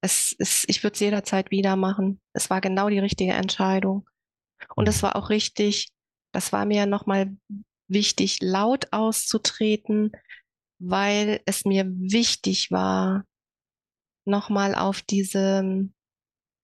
Es 0.03 0.33
ist, 0.33 0.69
ich 0.69 0.83
würde 0.83 0.95
es 0.95 1.01
jederzeit 1.01 1.51
wieder 1.51 1.75
machen. 1.75 2.21
Es 2.33 2.51
war 2.51 2.61
genau 2.61 2.89
die 2.89 2.99
richtige 2.99 3.33
Entscheidung. 3.33 4.09
Und 4.75 4.89
es 4.89 5.03
war 5.03 5.17
auch 5.17 5.31
richtig, 5.31 5.89
das 6.33 6.53
war 6.53 6.65
mir 6.65 6.87
nochmal 6.87 7.37
wichtig, 7.89 8.39
laut 8.43 8.93
auszutreten, 8.93 10.13
weil 10.79 11.41
es 11.47 11.65
mir 11.65 11.87
wichtig 11.87 12.71
war, 12.71 13.25
nochmal 14.25 14.75
auf 14.75 15.03
diese 15.03 15.89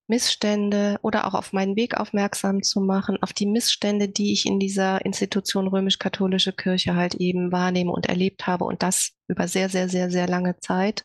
Missstände 0.09 0.99
oder 1.03 1.27
auch 1.27 1.35
auf 1.35 1.53
meinen 1.53 1.77
Weg 1.77 1.97
aufmerksam 1.97 2.63
zu 2.63 2.81
machen, 2.81 3.23
auf 3.23 3.33
die 3.33 3.47
Missstände, 3.47 4.09
die 4.09 4.33
ich 4.33 4.45
in 4.47 4.59
dieser 4.59 5.05
Institution 5.07 5.69
römisch-katholische 5.69 6.53
Kirche 6.53 6.97
halt 6.97 7.15
eben 7.15 7.53
wahrnehme 7.53 7.93
und 7.93 8.07
erlebt 8.07 8.47
habe 8.47 8.65
und 8.65 8.83
das 8.83 9.13
über 9.29 9.49
sehr, 9.49 9.69
sehr, 9.69 9.89
sehr, 9.89 10.11
sehr 10.11 10.27
lange 10.27 10.59
Zeit. 10.59 11.05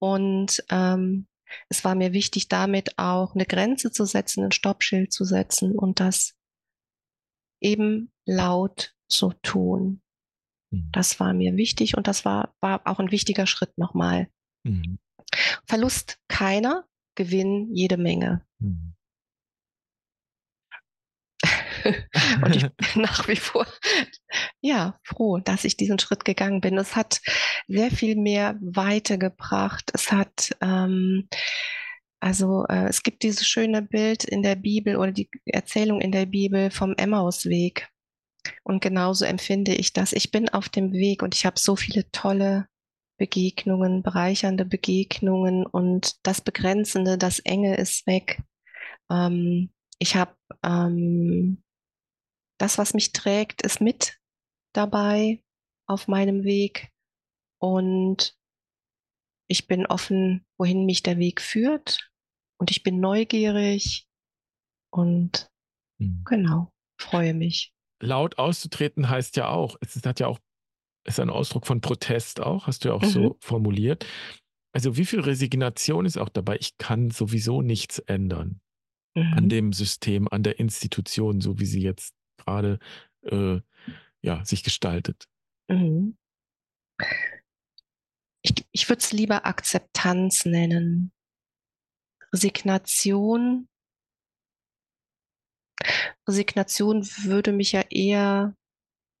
Und 0.00 0.62
ähm, 0.70 1.26
es 1.68 1.84
war 1.84 1.94
mir 1.94 2.12
wichtig, 2.12 2.48
damit 2.48 2.98
auch 2.98 3.34
eine 3.34 3.46
Grenze 3.46 3.90
zu 3.90 4.04
setzen, 4.04 4.44
ein 4.44 4.52
Stoppschild 4.52 5.12
zu 5.12 5.24
setzen 5.24 5.72
und 5.72 6.00
das 6.00 6.34
eben 7.60 8.12
laut 8.26 8.94
zu 9.08 9.32
tun. 9.42 10.02
Mhm. 10.70 10.90
Das 10.92 11.20
war 11.20 11.32
mir 11.32 11.56
wichtig 11.56 11.96
und 11.96 12.06
das 12.06 12.24
war, 12.24 12.54
war 12.60 12.82
auch 12.86 12.98
ein 12.98 13.10
wichtiger 13.10 13.46
Schritt 13.46 13.76
nochmal. 13.78 14.28
Mhm. 14.64 14.98
Verlust 15.66 16.18
keiner, 16.28 16.86
Gewinn 17.16 17.74
jede 17.74 17.96
Menge. 17.96 18.46
Mhm. 18.58 18.93
und 22.44 22.56
ich 22.56 22.62
bin 22.62 23.02
nach 23.02 23.28
wie 23.28 23.36
vor 23.36 23.66
ja 24.60 24.98
froh, 25.02 25.38
dass 25.38 25.64
ich 25.64 25.76
diesen 25.76 25.98
Schritt 25.98 26.24
gegangen 26.24 26.60
bin. 26.60 26.78
Es 26.78 26.96
hat 26.96 27.20
sehr 27.68 27.90
viel 27.90 28.16
mehr 28.16 28.56
Weite 28.60 29.18
gebracht. 29.18 29.90
Es 29.92 30.12
hat 30.12 30.56
ähm, 30.60 31.28
also 32.24 32.64
äh, 32.70 32.86
es 32.88 33.02
gibt 33.02 33.22
dieses 33.22 33.46
schöne 33.46 33.82
Bild 33.82 34.24
in 34.24 34.42
der 34.42 34.56
Bibel 34.56 34.96
oder 34.96 35.12
die 35.12 35.28
Erzählung 35.44 36.00
in 36.00 36.10
der 36.10 36.24
Bibel 36.24 36.70
vom 36.70 36.94
Emmausweg. 36.96 37.88
Und 38.62 38.80
genauso 38.80 39.26
empfinde 39.26 39.74
ich 39.74 39.92
das. 39.92 40.14
Ich 40.14 40.30
bin 40.30 40.48
auf 40.48 40.70
dem 40.70 40.92
Weg 40.92 41.22
und 41.22 41.34
ich 41.34 41.44
habe 41.44 41.58
so 41.58 41.76
viele 41.76 42.10
tolle 42.12 42.66
Begegnungen, 43.18 44.02
bereichernde 44.02 44.64
Begegnungen 44.64 45.66
und 45.66 46.26
das 46.26 46.40
Begrenzende, 46.40 47.18
das 47.18 47.38
Enge 47.40 47.76
ist 47.76 48.06
weg. 48.06 48.42
Ähm, 49.10 49.70
ich 49.98 50.16
habe 50.16 50.34
ähm, 50.64 51.62
das, 52.58 52.78
was 52.78 52.94
mich 52.94 53.12
trägt, 53.12 53.62
ist 53.62 53.80
mit 53.80 54.18
dabei 54.72 55.42
auf 55.86 56.08
meinem 56.08 56.44
Weg. 56.44 56.90
Und 57.60 58.36
ich 59.48 59.66
bin 59.66 59.86
offen, 59.86 60.44
wohin 60.58 60.86
mich 60.86 61.02
der 61.02 61.18
Weg 61.18 61.40
führt. 61.40 62.10
Und 62.58 62.70
ich 62.70 62.82
bin 62.82 63.00
neugierig 63.00 64.06
und 64.90 65.50
hm. 65.98 66.22
genau, 66.24 66.72
freue 67.00 67.34
mich. 67.34 67.72
Laut 68.00 68.38
auszutreten 68.38 69.08
heißt 69.08 69.36
ja 69.36 69.48
auch, 69.48 69.76
es 69.80 70.00
hat 70.04 70.20
ja 70.20 70.28
auch, 70.28 70.38
ist 71.06 71.20
ein 71.20 71.30
Ausdruck 71.30 71.66
von 71.66 71.80
Protest 71.80 72.40
auch, 72.40 72.66
hast 72.66 72.84
du 72.84 72.88
ja 72.88 72.94
auch 72.94 73.02
mhm. 73.02 73.08
so 73.08 73.36
formuliert. 73.40 74.06
Also 74.72 74.96
wie 74.96 75.04
viel 75.04 75.20
Resignation 75.20 76.06
ist 76.06 76.16
auch 76.16 76.28
dabei? 76.28 76.56
Ich 76.58 76.76
kann 76.78 77.10
sowieso 77.10 77.62
nichts 77.62 77.98
ändern 77.98 78.60
mhm. 79.14 79.34
an 79.34 79.48
dem 79.48 79.72
System, 79.72 80.28
an 80.28 80.42
der 80.42 80.58
Institution, 80.58 81.40
so 81.40 81.58
wie 81.58 81.66
sie 81.66 81.82
jetzt 81.82 82.14
gerade 82.44 82.78
äh, 83.22 83.60
ja, 84.22 84.44
sich 84.44 84.62
gestaltet. 84.62 85.24
Mhm. 85.68 86.16
Ich, 88.42 88.66
ich 88.72 88.88
würde 88.88 89.00
es 89.00 89.12
lieber 89.12 89.46
Akzeptanz 89.46 90.44
nennen. 90.44 91.12
Resignation 92.32 93.68
Resignation 96.28 97.06
würde 97.22 97.52
mich 97.52 97.72
ja 97.72 97.82
eher, 97.90 98.54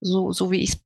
so, 0.00 0.32
so 0.32 0.50
wie 0.50 0.60
ich 0.60 0.76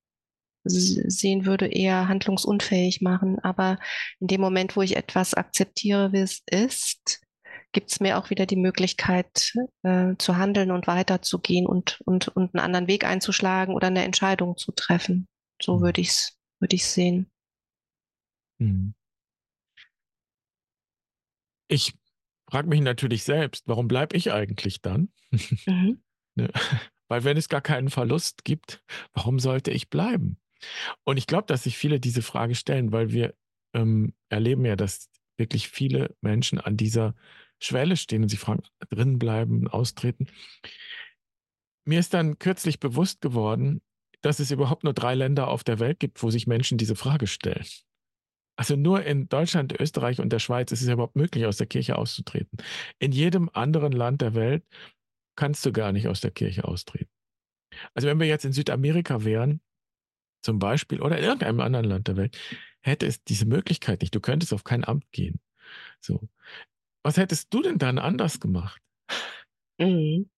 es 0.65 0.95
sehen 0.95 1.47
würde, 1.47 1.67
eher 1.67 2.09
handlungsunfähig 2.09 3.01
machen. 3.01 3.39
Aber 3.41 3.79
in 4.21 4.27
dem 4.27 4.41
Moment, 4.41 4.77
wo 4.77 4.83
ich 4.83 4.97
etwas 4.97 5.35
akzeptiere, 5.35 6.13
wie 6.13 6.19
es 6.19 6.43
ist, 6.51 7.21
gibt 7.79 7.93
es 7.93 8.01
mir 8.01 8.19
auch 8.19 8.29
wieder 8.29 8.45
die 8.45 8.57
Möglichkeit 8.57 9.53
äh, 9.85 10.17
zu 10.19 10.37
handeln 10.37 10.73
und 10.73 10.89
weiterzugehen 10.89 11.65
und, 11.65 12.01
und, 12.01 12.27
und 12.27 12.53
einen 12.53 12.65
anderen 12.65 12.89
Weg 12.89 13.05
einzuschlagen 13.05 13.73
oder 13.73 13.87
eine 13.87 14.03
Entscheidung 14.03 14.57
zu 14.57 14.73
treffen. 14.73 15.29
So 15.63 15.77
mhm. 15.77 15.83
würde 15.83 16.01
ich 16.01 16.09
es 16.09 16.39
würde 16.59 16.75
ich 16.75 16.85
sehen. 16.85 17.31
Mhm. 18.59 18.95
Ich 21.69 21.95
frage 22.51 22.67
mich 22.67 22.81
natürlich 22.81 23.23
selbst, 23.23 23.63
warum 23.69 23.87
bleibe 23.87 24.17
ich 24.17 24.33
eigentlich 24.33 24.83
dann? 24.83 25.13
Mhm. 25.31 26.03
ne? 26.35 26.51
Weil 27.07 27.23
wenn 27.23 27.37
es 27.37 27.49
gar 27.49 27.61
keinen 27.61 27.91
Verlust 27.91 28.45
gibt, 28.45 28.83
warum 29.13 29.39
sollte 29.39 29.71
ich 29.71 29.89
bleiben? 29.89 30.41
Und 31.05 31.17
ich 31.17 31.29
glaube, 31.29 31.47
dass 31.47 31.63
sich 31.63 31.79
viele 31.79 32.01
diese 32.01 32.23
Frage 32.23 32.57
stellen, 32.57 32.91
weil 32.91 33.13
wir 33.13 33.37
ähm, 33.73 34.15
erleben 34.31 34.65
ja, 34.65 34.75
dass 34.75 35.11
wirklich 35.37 35.69
viele 35.69 36.17
Menschen 36.21 36.59
an 36.59 36.77
dieser 36.77 37.15
Schwelle 37.61 37.97
stehen 37.97 38.23
und 38.23 38.29
sie 38.29 38.37
fragen, 38.37 38.63
drin 38.91 39.19
bleiben, 39.19 39.69
austreten. 39.69 40.29
Mir 41.85 42.01
ist 42.01 42.15
dann 42.15 42.39
kürzlich 42.39 42.81
bewusst 42.81 43.21
geworden, 43.21 43.81
dass 44.21 44.41
es 44.41 44.51
überhaupt 44.51 44.85
nur 44.85 44.93
drei 44.93 45.15
Länder 45.15 45.49
auf 45.49 45.65
der 45.65 45.79
Welt 45.79 46.01
gibt, 46.01 46.23
wo 46.23 46.31
sich 46.31 46.47
Menschen 46.47 46.79
diese 46.79 46.97
Frage 46.97 47.27
stellen. 47.27 47.67
Also 48.57 48.75
nur 48.75 49.05
in 49.05 49.29
Deutschland, 49.29 49.79
Österreich 49.79 50.21
und 50.21 50.31
der 50.31 50.41
Schweiz 50.41 50.73
ist 50.73 50.83
es 50.83 50.89
überhaupt 50.89 51.15
möglich, 51.15 51.47
aus 51.47 51.59
der 51.59 51.69
Kirche 51.69 51.97
auszutreten. 51.97 52.59
In 52.99 53.13
jedem 53.13 53.49
anderen 53.53 53.93
Land 53.93 54.21
der 54.21 54.35
Welt 54.35 54.65
kannst 55.37 55.65
du 55.65 55.73
gar 55.73 55.93
nicht 55.93 56.09
aus 56.09 56.21
der 56.21 56.33
Kirche 56.33 56.65
austreten. 56.65 57.11
Also 57.95 58.09
wenn 58.09 58.19
wir 58.19 58.27
jetzt 58.27 58.45
in 58.45 58.53
Südamerika 58.53 59.25
wären, 59.25 59.61
zum 60.43 60.59
Beispiel, 60.59 61.01
oder 61.01 61.19
in 61.19 61.25
irgendeinem 61.25 61.61
anderen 61.61 61.87
Land 61.87 62.09
der 62.09 62.17
Welt, 62.17 62.37
hätte 62.81 63.07
es 63.07 63.23
diese 63.23 63.47
Möglichkeit 63.47 64.01
nicht. 64.01 64.15
Du 64.15 64.21
könntest 64.21 64.53
auf 64.53 64.65
kein 64.65 64.85
Amt 64.85 65.11
gehen. 65.13 65.41
So. 66.01 66.29
Was 67.03 67.17
hättest 67.17 67.53
du 67.53 67.63
denn 67.63 67.79
dann 67.79 67.99
anders 67.99 68.41
gemacht? 68.41 68.81
Mhm. 69.79 70.31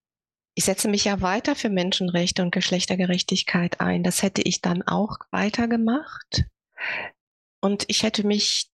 Ich 0.54 0.64
setze 0.64 0.88
mich 0.88 1.04
ja 1.04 1.20
weiter 1.20 1.54
für 1.56 1.70
Menschenrechte 1.70 2.42
und 2.42 2.50
Geschlechtergerechtigkeit 2.50 3.80
ein. 3.80 4.02
Das 4.02 4.22
hätte 4.22 4.42
ich 4.42 4.60
dann 4.60 4.82
auch 4.82 5.16
weiter 5.30 5.68
gemacht. 5.68 6.44
Und 7.60 7.84
ich 7.88 8.02
hätte 8.02 8.26
mich, 8.26 8.70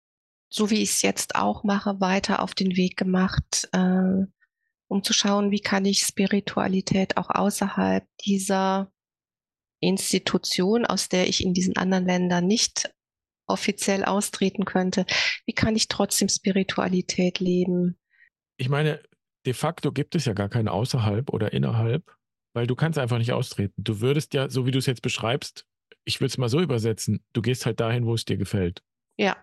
so 0.48 0.70
wie 0.70 0.82
ich 0.82 0.90
es 0.90 1.02
jetzt 1.02 1.34
auch 1.34 1.64
mache, 1.64 2.00
weiter 2.00 2.40
auf 2.42 2.54
den 2.54 2.76
Weg 2.76 2.96
gemacht, 2.96 3.68
äh, 3.72 4.24
um 4.88 5.02
zu 5.02 5.12
schauen, 5.12 5.50
wie 5.50 5.60
kann 5.60 5.84
ich 5.84 6.04
Spiritualität 6.04 7.16
auch 7.16 7.30
außerhalb 7.30 8.06
dieser 8.24 8.90
Institution, 9.80 10.86
aus 10.86 11.08
der 11.08 11.28
ich 11.28 11.44
in 11.44 11.54
diesen 11.54 11.76
anderen 11.76 12.06
Ländern 12.06 12.46
nicht 12.46 12.94
offiziell 13.46 14.04
austreten 14.04 14.64
könnte, 14.64 15.06
wie 15.46 15.52
kann 15.52 15.76
ich 15.76 15.88
trotzdem 15.88 16.28
Spiritualität 16.28 17.40
leben? 17.40 17.98
Ich 18.56 18.68
meine, 18.68 19.02
de 19.46 19.52
facto 19.52 19.92
gibt 19.92 20.14
es 20.14 20.24
ja 20.24 20.32
gar 20.32 20.48
kein 20.48 20.68
außerhalb 20.68 21.30
oder 21.30 21.52
innerhalb, 21.52 22.10
weil 22.54 22.66
du 22.66 22.74
kannst 22.74 22.98
einfach 22.98 23.18
nicht 23.18 23.32
austreten. 23.32 23.74
Du 23.76 24.00
würdest 24.00 24.34
ja, 24.34 24.48
so 24.48 24.66
wie 24.66 24.70
du 24.70 24.78
es 24.78 24.86
jetzt 24.86 25.02
beschreibst, 25.02 25.66
ich 26.04 26.20
würde 26.20 26.28
es 26.28 26.38
mal 26.38 26.48
so 26.48 26.60
übersetzen, 26.60 27.24
du 27.32 27.42
gehst 27.42 27.66
halt 27.66 27.80
dahin, 27.80 28.06
wo 28.06 28.14
es 28.14 28.24
dir 28.24 28.36
gefällt. 28.36 28.82
Ja. 29.16 29.36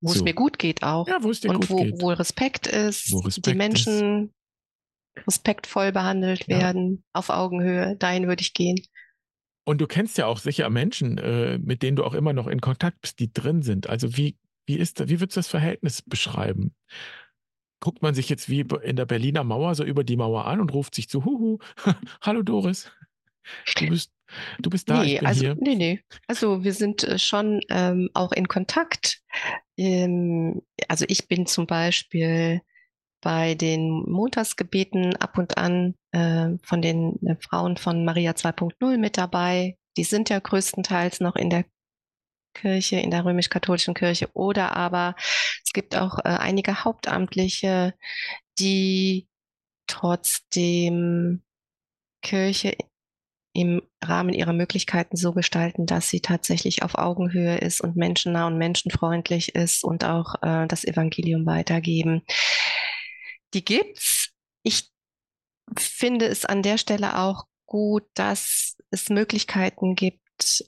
Wo 0.00 0.10
so. 0.10 0.16
es 0.16 0.22
mir 0.22 0.34
gut 0.34 0.58
geht 0.58 0.82
auch. 0.82 1.06
Ja, 1.08 1.22
wo 1.22 1.30
es 1.30 1.40
dir 1.40 1.50
Und 1.50 1.60
gut 1.60 1.70
wo, 1.70 1.76
geht. 1.76 2.00
wo 2.00 2.08
Respekt 2.10 2.66
ist, 2.66 3.12
wo 3.12 3.18
Respekt 3.20 3.46
die 3.46 3.54
Menschen 3.54 4.32
ist. 5.14 5.26
respektvoll 5.26 5.92
behandelt 5.92 6.46
ja. 6.48 6.58
werden, 6.58 7.04
auf 7.12 7.30
Augenhöhe, 7.30 7.96
dahin 7.96 8.26
würde 8.26 8.42
ich 8.42 8.54
gehen. 8.54 8.80
Und 9.64 9.80
du 9.80 9.86
kennst 9.86 10.18
ja 10.18 10.26
auch 10.26 10.38
sicher 10.38 10.68
Menschen, 10.70 11.18
äh, 11.18 11.58
mit 11.58 11.82
denen 11.82 11.96
du 11.96 12.04
auch 12.04 12.14
immer 12.14 12.32
noch 12.32 12.46
in 12.46 12.60
Kontakt 12.60 13.00
bist, 13.00 13.18
die 13.18 13.32
drin 13.32 13.62
sind. 13.62 13.88
Also 13.88 14.16
wie, 14.16 14.36
wie 14.66 14.76
ist, 14.76 15.00
wie 15.08 15.20
würdest 15.20 15.36
du 15.36 15.40
das 15.40 15.48
Verhältnis 15.48 16.02
beschreiben? 16.02 16.74
Guckt 17.80 18.02
man 18.02 18.14
sich 18.14 18.28
jetzt 18.28 18.48
wie 18.48 18.64
in 18.82 18.96
der 18.96 19.06
Berliner 19.06 19.44
Mauer 19.44 19.74
so 19.74 19.84
über 19.84 20.04
die 20.04 20.16
Mauer 20.16 20.46
an 20.46 20.60
und 20.60 20.72
ruft 20.72 20.94
sich 20.94 21.08
zu, 21.08 21.24
huhu, 21.24 21.58
hallo 22.20 22.42
Doris, 22.42 22.90
du 23.76 23.88
bist, 23.88 24.10
du 24.58 24.70
bist 24.70 24.88
da, 24.88 25.02
nee, 25.02 25.14
ich 25.14 25.18
bin 25.18 25.26
also, 25.26 25.40
hier. 25.40 25.56
Nee, 25.58 25.74
nee. 25.74 26.00
Also 26.26 26.64
wir 26.64 26.72
sind 26.72 27.04
äh, 27.04 27.18
schon 27.18 27.60
ähm, 27.68 28.10
auch 28.14 28.32
in 28.32 28.48
Kontakt. 28.48 29.20
Ähm, 29.76 30.62
also 30.88 31.04
ich 31.08 31.28
bin 31.28 31.46
zum 31.46 31.66
Beispiel 31.66 32.60
bei 33.24 33.54
den 33.54 33.90
Montagsgebeten 33.90 35.16
ab 35.16 35.38
und 35.38 35.56
an 35.56 35.94
äh, 36.12 36.50
von 36.62 36.82
den 36.82 37.18
äh, 37.26 37.36
Frauen 37.40 37.78
von 37.78 38.04
Maria 38.04 38.32
2.0 38.32 38.98
mit 38.98 39.16
dabei. 39.16 39.78
Die 39.96 40.04
sind 40.04 40.28
ja 40.28 40.38
größtenteils 40.38 41.20
noch 41.20 41.34
in 41.34 41.48
der 41.48 41.64
Kirche, 42.54 42.96
in 42.96 43.10
der 43.10 43.24
römisch-katholischen 43.24 43.94
Kirche. 43.94 44.28
Oder 44.34 44.76
aber 44.76 45.16
es 45.64 45.72
gibt 45.72 45.96
auch 45.96 46.18
äh, 46.18 46.28
einige 46.28 46.84
Hauptamtliche, 46.84 47.94
die 48.58 49.26
trotzdem 49.86 51.42
Kirche 52.22 52.76
im 53.54 53.80
Rahmen 54.02 54.34
ihrer 54.34 54.52
Möglichkeiten 54.52 55.16
so 55.16 55.32
gestalten, 55.32 55.86
dass 55.86 56.10
sie 56.10 56.20
tatsächlich 56.20 56.82
auf 56.82 56.96
Augenhöhe 56.96 57.56
ist 57.56 57.80
und 57.80 57.96
menschennah 57.96 58.48
und 58.48 58.58
menschenfreundlich 58.58 59.54
ist 59.54 59.82
und 59.82 60.04
auch 60.04 60.34
äh, 60.42 60.66
das 60.66 60.84
Evangelium 60.84 61.46
weitergeben 61.46 62.22
die 63.54 63.64
gibt's. 63.64 64.30
Ich 64.62 64.90
finde 65.78 66.26
es 66.26 66.44
an 66.44 66.62
der 66.62 66.78
Stelle 66.78 67.18
auch 67.18 67.44
gut, 67.66 68.04
dass 68.14 68.76
es 68.90 69.08
Möglichkeiten 69.08 69.94
gibt 69.94 70.64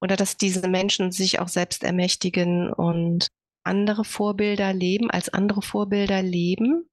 oder 0.00 0.16
dass 0.16 0.36
diese 0.36 0.68
Menschen 0.68 1.12
sich 1.12 1.38
auch 1.38 1.48
selbst 1.48 1.84
ermächtigen 1.84 2.72
und 2.72 3.28
andere 3.64 4.04
Vorbilder 4.04 4.72
leben, 4.72 5.10
als 5.10 5.28
andere 5.28 5.62
Vorbilder 5.62 6.22
leben. 6.22 6.88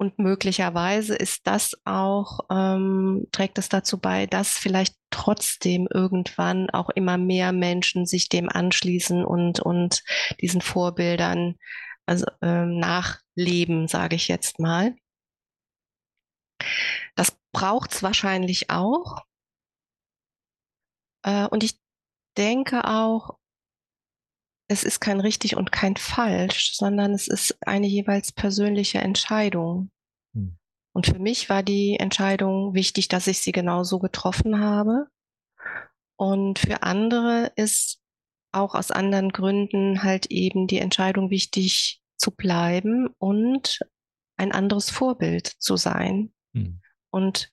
Und 0.00 0.20
möglicherweise 0.20 1.16
ist 1.16 1.46
das 1.48 1.72
auch, 1.84 2.40
ähm, 2.50 3.26
trägt 3.32 3.58
es 3.58 3.68
dazu 3.68 3.98
bei, 3.98 4.26
dass 4.26 4.56
vielleicht 4.56 4.94
trotzdem 5.10 5.88
irgendwann 5.92 6.70
auch 6.70 6.88
immer 6.90 7.18
mehr 7.18 7.50
Menschen 7.50 8.06
sich 8.06 8.28
dem 8.28 8.48
anschließen 8.48 9.24
und, 9.24 9.58
und 9.58 10.04
diesen 10.40 10.60
Vorbildern 10.60 11.56
also 12.08 12.24
ähm, 12.40 12.78
nachleben, 13.38 13.88
sage 13.88 14.16
ich 14.16 14.28
jetzt 14.28 14.58
mal. 14.58 14.96
Das 17.14 17.36
braucht 17.52 17.92
es 17.92 18.02
wahrscheinlich 18.02 18.70
auch. 18.70 19.24
Äh, 21.24 21.46
und 21.48 21.62
ich 21.62 21.78
denke 22.36 22.84
auch, 22.84 23.38
es 24.70 24.84
ist 24.84 25.00
kein 25.00 25.20
richtig 25.20 25.56
und 25.56 25.72
kein 25.72 25.96
falsch, 25.96 26.74
sondern 26.74 27.14
es 27.14 27.26
ist 27.26 27.56
eine 27.66 27.86
jeweils 27.86 28.32
persönliche 28.32 28.98
Entscheidung. 28.98 29.90
Hm. 30.34 30.58
Und 30.94 31.06
für 31.06 31.18
mich 31.18 31.48
war 31.48 31.62
die 31.62 31.96
Entscheidung 31.98 32.74
wichtig, 32.74 33.08
dass 33.08 33.26
ich 33.28 33.38
sie 33.38 33.52
genauso 33.52 33.98
getroffen 33.98 34.60
habe. 34.60 35.06
Und 36.16 36.58
für 36.58 36.82
andere 36.82 37.52
ist 37.56 38.02
auch 38.52 38.74
aus 38.74 38.90
anderen 38.90 39.30
Gründen 39.30 40.02
halt 40.02 40.26
eben 40.26 40.66
die 40.66 40.78
Entscheidung 40.78 41.30
wichtig 41.30 41.97
zu 42.18 42.32
bleiben 42.32 43.08
und 43.18 43.80
ein 44.36 44.52
anderes 44.52 44.90
Vorbild 44.90 45.46
zu 45.46 45.76
sein. 45.76 46.32
Hm. 46.54 46.80
Und 47.10 47.50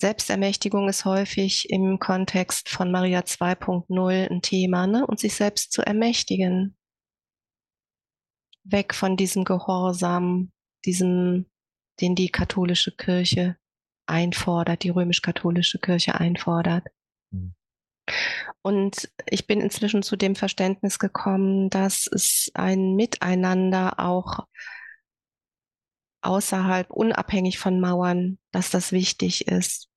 Selbstermächtigung 0.00 0.88
ist 0.88 1.04
häufig 1.04 1.68
im 1.70 1.98
Kontext 1.98 2.70
von 2.70 2.90
Maria 2.90 3.20
2.0 3.20 4.30
ein 4.30 4.42
Thema, 4.42 4.86
ne? 4.86 5.06
Und 5.06 5.20
sich 5.20 5.34
selbst 5.34 5.72
zu 5.72 5.82
ermächtigen. 5.82 6.76
Weg 8.64 8.94
von 8.94 9.16
diesem 9.16 9.44
Gehorsam, 9.44 10.52
diesem, 10.84 11.46
den 12.00 12.14
die 12.14 12.30
katholische 12.30 12.94
Kirche 12.96 13.56
einfordert, 14.06 14.82
die 14.82 14.90
römisch-katholische 14.90 15.78
Kirche 15.78 16.18
einfordert. 16.18 16.86
Hm. 17.32 17.54
Und 18.62 19.10
ich 19.26 19.46
bin 19.46 19.60
inzwischen 19.60 20.02
zu 20.02 20.16
dem 20.16 20.36
Verständnis 20.36 20.98
gekommen, 20.98 21.70
dass 21.70 22.06
es 22.06 22.50
ein 22.54 22.94
Miteinander 22.94 23.98
auch 23.98 24.40
außerhalb, 26.22 26.90
unabhängig 26.90 27.58
von 27.58 27.80
Mauern, 27.80 28.38
dass 28.52 28.70
das 28.70 28.92
wichtig 28.92 29.48
ist. 29.48 29.88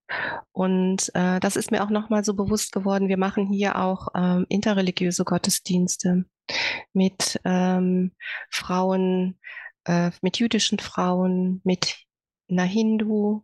Und 0.51 1.11
äh, 1.15 1.39
das 1.39 1.55
ist 1.55 1.71
mir 1.71 1.83
auch 1.83 1.89
nochmal 1.89 2.23
so 2.23 2.33
bewusst 2.33 2.71
geworden. 2.71 3.07
Wir 3.07 3.17
machen 3.17 3.47
hier 3.47 3.77
auch 3.79 4.09
ähm, 4.15 4.45
interreligiöse 4.49 5.23
Gottesdienste 5.23 6.25
mit 6.93 7.39
ähm, 7.45 8.13
Frauen, 8.49 9.39
äh, 9.85 10.11
mit 10.21 10.39
jüdischen 10.39 10.79
Frauen, 10.79 11.61
mit 11.63 12.05
einer 12.49 12.63
Hindu, 12.63 13.43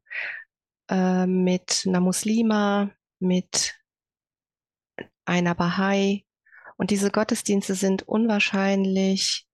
äh, 0.89 1.25
mit 1.25 1.85
einer 1.87 2.01
Muslima, 2.01 2.91
mit 3.19 3.78
einer 5.29 5.55
Bahai. 5.55 6.25
Und 6.77 6.91
diese 6.91 7.11
Gottesdienste 7.11 7.75
sind 7.75 8.03
unwahrscheinlich 8.03 9.45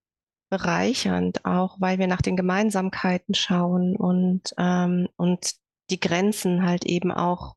bereichernd, 0.50 1.44
auch 1.46 1.80
weil 1.80 2.00
wir 2.00 2.08
nach 2.08 2.22
den 2.22 2.38
Gemeinsamkeiten 2.38 3.34
schauen 3.36 3.96
und, 3.96 4.54
ähm, 4.58 5.10
und 5.18 5.54
die 5.90 6.00
Grenzen 6.00 6.66
halt 6.66 6.86
eben 6.86 7.12
auch 7.12 7.56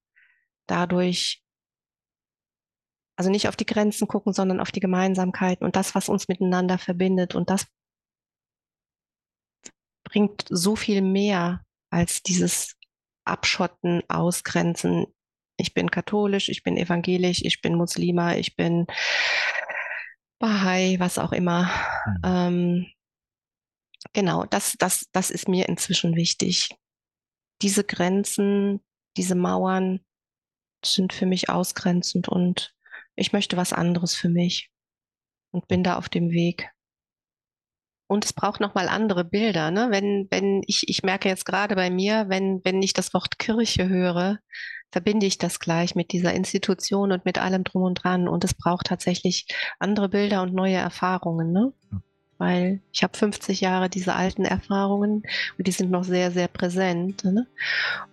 dadurch, 0.67 1.43
also 3.17 3.31
nicht 3.31 3.49
auf 3.49 3.57
die 3.57 3.67
Grenzen 3.67 4.09
gucken, 4.09 4.33
sondern 4.33 4.61
auf 4.61 4.73
die 4.73 4.81
Gemeinsamkeiten 4.81 5.65
und 5.65 5.77
das, 5.77 5.95
was 5.95 6.09
uns 6.09 6.29
miteinander 6.29 6.79
verbindet. 6.79 7.35
Und 7.35 7.51
das 7.51 7.67
bringt 10.05 10.47
so 10.49 10.77
viel 10.77 11.03
mehr 11.03 11.65
als 11.91 12.23
dieses 12.23 12.77
Abschotten, 13.25 14.03
Ausgrenzen. 14.09 15.07
Ich 15.59 15.75
bin 15.75 15.90
katholisch, 15.90 16.49
ich 16.49 16.62
bin 16.62 16.77
evangelisch, 16.77 17.42
ich 17.42 17.61
bin 17.61 17.75
Muslima, 17.75 18.37
ich 18.37 18.57
bin 18.57 18.87
Bahai, 20.38 20.97
was 20.99 21.18
auch 21.18 21.33
immer. 21.33 21.64
Mhm. 22.07 22.21
Ähm, 22.25 22.87
genau, 24.12 24.44
das, 24.47 24.77
das, 24.79 25.07
das 25.12 25.31
ist 25.31 25.49
mir 25.49 25.68
inzwischen 25.68 26.14
wichtig. 26.14 26.71
Diese 27.61 27.83
Grenzen, 27.83 28.81
diese 29.16 29.35
Mauern 29.35 30.01
sind 30.85 31.12
für 31.12 31.27
mich 31.27 31.51
ausgrenzend 31.51 32.29
und 32.29 32.73
ich 33.16 33.33
möchte 33.33 33.57
was 33.57 33.73
anderes 33.73 34.14
für 34.14 34.29
mich 34.29 34.71
und 35.51 35.66
bin 35.66 35.83
da 35.83 35.97
auf 35.97 36.09
dem 36.09 36.31
Weg. 36.31 36.71
Und 38.09 38.25
es 38.25 38.33
braucht 38.33 38.59
nochmal 38.59 38.88
andere 38.88 39.25
Bilder, 39.25 39.71
ne? 39.71 39.88
Wenn, 39.90 40.27
wenn 40.31 40.62
ich, 40.66 40.88
ich 40.88 41.03
merke 41.03 41.29
jetzt 41.29 41.44
gerade 41.44 41.77
bei 41.77 41.90
mir, 41.90 42.25
wenn, 42.29 42.61
wenn 42.64 42.83
ich 42.83 42.94
das 42.94 43.12
Wort 43.14 43.38
Kirche 43.38 43.88
höre, 43.88 44.38
verbinde 44.90 45.27
ich 45.27 45.37
das 45.37 45.61
gleich 45.61 45.94
mit 45.94 46.12
dieser 46.12 46.33
Institution 46.33 47.12
und 47.12 47.27
mit 47.27 47.38
allem 47.38 47.64
drum 47.64 47.83
und 47.83 48.03
dran. 48.03 48.27
Und 48.27 48.44
es 48.44 48.55
braucht 48.55 48.87
tatsächlich 48.87 49.47
andere 49.79 50.09
Bilder 50.09 50.42
und 50.42 50.55
neue 50.55 50.77
Erfahrungen, 50.77 51.53
ne? 51.53 51.73
Weil 52.38 52.81
ich 52.92 53.03
habe 53.03 53.16
50 53.18 53.61
Jahre 53.61 53.90
diese 53.90 54.14
alten 54.14 54.44
Erfahrungen 54.44 55.23
und 55.59 55.66
die 55.66 55.73
sind 55.73 55.90
noch 55.90 56.05
sehr, 56.05 56.31
sehr 56.31 56.49
präsent. 56.49 57.25
Ne? 57.25 57.49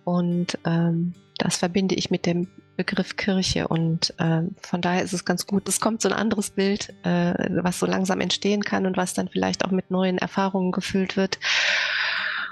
Und 0.02 0.58
ähm, 0.66 1.14
das 1.38 1.58
verbinde 1.58 1.94
ich 1.94 2.10
mit 2.10 2.26
dem 2.26 2.48
Begriff 2.76 3.16
Kirche 3.16 3.68
und 3.68 4.14
äh, 4.18 4.42
von 4.60 4.80
daher 4.80 5.02
ist 5.02 5.12
es 5.12 5.24
ganz 5.24 5.46
gut. 5.46 5.68
Es 5.68 5.80
kommt 5.80 6.02
so 6.02 6.08
ein 6.08 6.14
anderes 6.14 6.50
Bild, 6.50 6.94
äh, 7.04 7.34
was 7.62 7.78
so 7.78 7.86
langsam 7.86 8.20
entstehen 8.20 8.62
kann 8.62 8.86
und 8.86 8.96
was 8.96 9.14
dann 9.14 9.28
vielleicht 9.28 9.64
auch 9.64 9.70
mit 9.70 9.90
neuen 9.90 10.18
Erfahrungen 10.18 10.72
gefüllt 10.72 11.16
wird. 11.16 11.38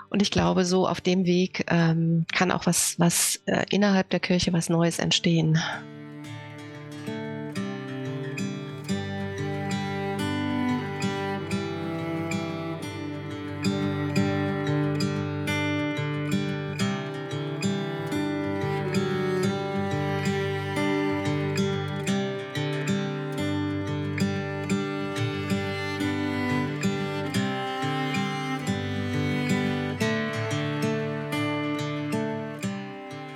Und 0.08 0.22
ich 0.22 0.30
glaube, 0.30 0.64
so 0.64 0.86
auf 0.86 1.00
dem 1.00 1.24
Weg 1.24 1.66
ähm, 1.68 2.24
kann 2.32 2.52
auch 2.52 2.66
was, 2.66 2.98
was 2.98 3.40
äh, 3.46 3.64
innerhalb 3.70 4.10
der 4.10 4.20
Kirche 4.20 4.52
was 4.52 4.68
Neues 4.68 4.98
entstehen. 4.98 5.60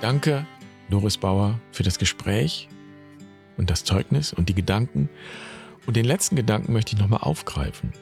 Danke, 0.09 0.47
Doris 0.89 1.17
Bauer, 1.17 1.59
für 1.71 1.83
das 1.83 1.99
Gespräch 1.99 2.67
und 3.57 3.69
das 3.69 3.83
Zeugnis 3.83 4.33
und 4.33 4.49
die 4.49 4.55
Gedanken. 4.55 5.07
Und 5.85 5.97
den 5.97 6.03
letzten 6.03 6.35
Gedanken 6.35 6.73
möchte 6.73 6.95
ich 6.95 6.99
nochmal 6.99 7.19
aufgreifen. 7.21 7.93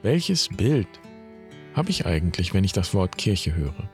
Welches 0.00 0.48
Bild 0.48 0.88
habe 1.74 1.90
ich 1.90 2.06
eigentlich, 2.06 2.54
wenn 2.54 2.64
ich 2.64 2.72
das 2.72 2.94
Wort 2.94 3.18
Kirche 3.18 3.54
höre? 3.54 3.90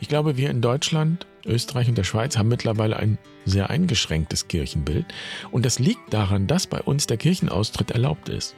Ich 0.00 0.08
glaube, 0.08 0.38
wir 0.38 0.48
in 0.48 0.62
Deutschland, 0.62 1.26
Österreich 1.44 1.86
und 1.90 1.98
der 1.98 2.04
Schweiz 2.04 2.38
haben 2.38 2.48
mittlerweile 2.48 2.96
ein 2.96 3.18
sehr 3.44 3.68
eingeschränktes 3.68 4.48
Kirchenbild. 4.48 5.04
Und 5.50 5.66
das 5.66 5.78
liegt 5.78 6.14
daran, 6.14 6.46
dass 6.46 6.66
bei 6.66 6.80
uns 6.80 7.06
der 7.06 7.18
Kirchenaustritt 7.18 7.90
erlaubt 7.90 8.30
ist. 8.30 8.56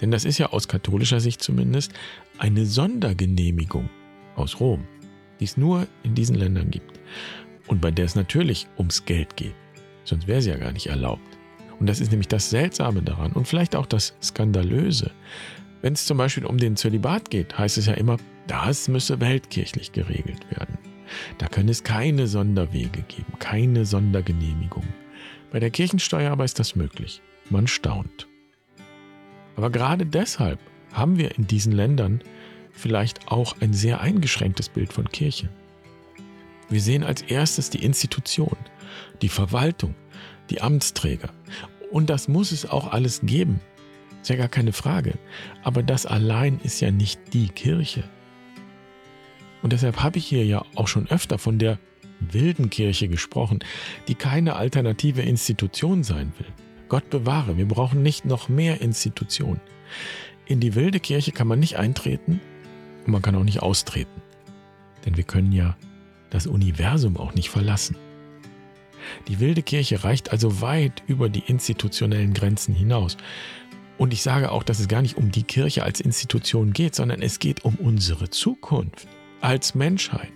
Denn 0.00 0.10
das 0.10 0.24
ist 0.24 0.38
ja 0.38 0.46
aus 0.46 0.66
katholischer 0.66 1.20
Sicht 1.20 1.42
zumindest 1.42 1.92
eine 2.38 2.64
Sondergenehmigung 2.64 3.90
aus 4.34 4.60
Rom 4.60 4.88
die 5.40 5.44
es 5.44 5.56
nur 5.56 5.86
in 6.02 6.14
diesen 6.14 6.36
Ländern 6.36 6.70
gibt 6.70 7.00
und 7.66 7.80
bei 7.80 7.90
der 7.90 8.04
es 8.04 8.14
natürlich 8.14 8.66
ums 8.78 9.04
Geld 9.04 9.36
geht. 9.36 9.54
Sonst 10.04 10.26
wäre 10.26 10.42
sie 10.42 10.50
ja 10.50 10.56
gar 10.56 10.72
nicht 10.72 10.86
erlaubt. 10.86 11.38
Und 11.78 11.88
das 11.88 12.00
ist 12.00 12.10
nämlich 12.10 12.28
das 12.28 12.50
Seltsame 12.50 13.02
daran 13.02 13.32
und 13.32 13.48
vielleicht 13.48 13.74
auch 13.74 13.86
das 13.86 14.14
Skandalöse. 14.22 15.10
Wenn 15.82 15.94
es 15.94 16.04
zum 16.04 16.18
Beispiel 16.18 16.44
um 16.44 16.58
den 16.58 16.76
Zölibat 16.76 17.30
geht, 17.30 17.58
heißt 17.58 17.78
es 17.78 17.86
ja 17.86 17.94
immer, 17.94 18.18
das 18.46 18.88
müsse 18.88 19.20
weltkirchlich 19.20 19.92
geregelt 19.92 20.50
werden. 20.50 20.76
Da 21.38 21.48
könne 21.48 21.70
es 21.70 21.82
keine 21.82 22.26
Sonderwege 22.26 23.02
geben, 23.02 23.32
keine 23.38 23.86
Sondergenehmigung. 23.86 24.84
Bei 25.50 25.58
der 25.58 25.70
Kirchensteuer 25.70 26.32
aber 26.32 26.44
ist 26.44 26.58
das 26.58 26.76
möglich. 26.76 27.22
Man 27.48 27.66
staunt. 27.66 28.28
Aber 29.56 29.70
gerade 29.70 30.06
deshalb 30.06 30.58
haben 30.92 31.18
wir 31.18 31.36
in 31.36 31.46
diesen 31.46 31.72
Ländern 31.72 32.22
vielleicht 32.72 33.30
auch 33.30 33.56
ein 33.60 33.72
sehr 33.72 34.00
eingeschränktes 34.00 34.68
Bild 34.68 34.92
von 34.92 35.08
Kirche. 35.10 35.48
Wir 36.68 36.80
sehen 36.80 37.02
als 37.02 37.22
erstes 37.22 37.70
die 37.70 37.84
Institution, 37.84 38.56
die 39.22 39.28
Verwaltung, 39.28 39.94
die 40.50 40.62
Amtsträger. 40.62 41.30
Und 41.90 42.10
das 42.10 42.28
muss 42.28 42.52
es 42.52 42.68
auch 42.68 42.92
alles 42.92 43.20
geben. 43.22 43.60
Ist 44.22 44.30
ja 44.30 44.36
gar 44.36 44.48
keine 44.48 44.72
Frage. 44.72 45.14
Aber 45.62 45.82
das 45.82 46.06
allein 46.06 46.60
ist 46.62 46.80
ja 46.80 46.90
nicht 46.90 47.20
die 47.32 47.48
Kirche. 47.48 48.04
Und 49.62 49.72
deshalb 49.72 50.02
habe 50.02 50.18
ich 50.18 50.26
hier 50.26 50.44
ja 50.44 50.64
auch 50.74 50.88
schon 50.88 51.08
öfter 51.08 51.38
von 51.38 51.58
der 51.58 51.78
wilden 52.20 52.70
Kirche 52.70 53.08
gesprochen, 53.08 53.60
die 54.08 54.14
keine 54.14 54.56
alternative 54.56 55.22
Institution 55.22 56.04
sein 56.04 56.32
will. 56.38 56.46
Gott 56.88 57.08
bewahre, 57.10 57.56
wir 57.56 57.66
brauchen 57.66 58.02
nicht 58.02 58.24
noch 58.24 58.48
mehr 58.48 58.80
Institutionen. 58.80 59.60
In 60.46 60.60
die 60.60 60.74
wilde 60.74 61.00
Kirche 61.00 61.32
kann 61.32 61.46
man 61.46 61.60
nicht 61.60 61.76
eintreten, 61.76 62.40
und 63.06 63.12
man 63.12 63.22
kann 63.22 63.34
auch 63.34 63.44
nicht 63.44 63.62
austreten. 63.62 64.22
Denn 65.04 65.16
wir 65.16 65.24
können 65.24 65.52
ja 65.52 65.76
das 66.30 66.46
Universum 66.46 67.16
auch 67.16 67.34
nicht 67.34 67.50
verlassen. 67.50 67.96
Die 69.28 69.40
wilde 69.40 69.62
Kirche 69.62 70.04
reicht 70.04 70.30
also 70.32 70.60
weit 70.60 71.02
über 71.06 71.28
die 71.28 71.42
institutionellen 71.46 72.34
Grenzen 72.34 72.74
hinaus. 72.74 73.16
Und 73.98 74.12
ich 74.12 74.22
sage 74.22 74.52
auch, 74.52 74.62
dass 74.62 74.80
es 74.80 74.88
gar 74.88 75.02
nicht 75.02 75.16
um 75.16 75.30
die 75.30 75.42
Kirche 75.42 75.82
als 75.82 76.00
Institution 76.00 76.72
geht, 76.72 76.94
sondern 76.94 77.22
es 77.22 77.38
geht 77.38 77.64
um 77.64 77.74
unsere 77.74 78.30
Zukunft 78.30 79.08
als 79.40 79.74
Menschheit 79.74 80.32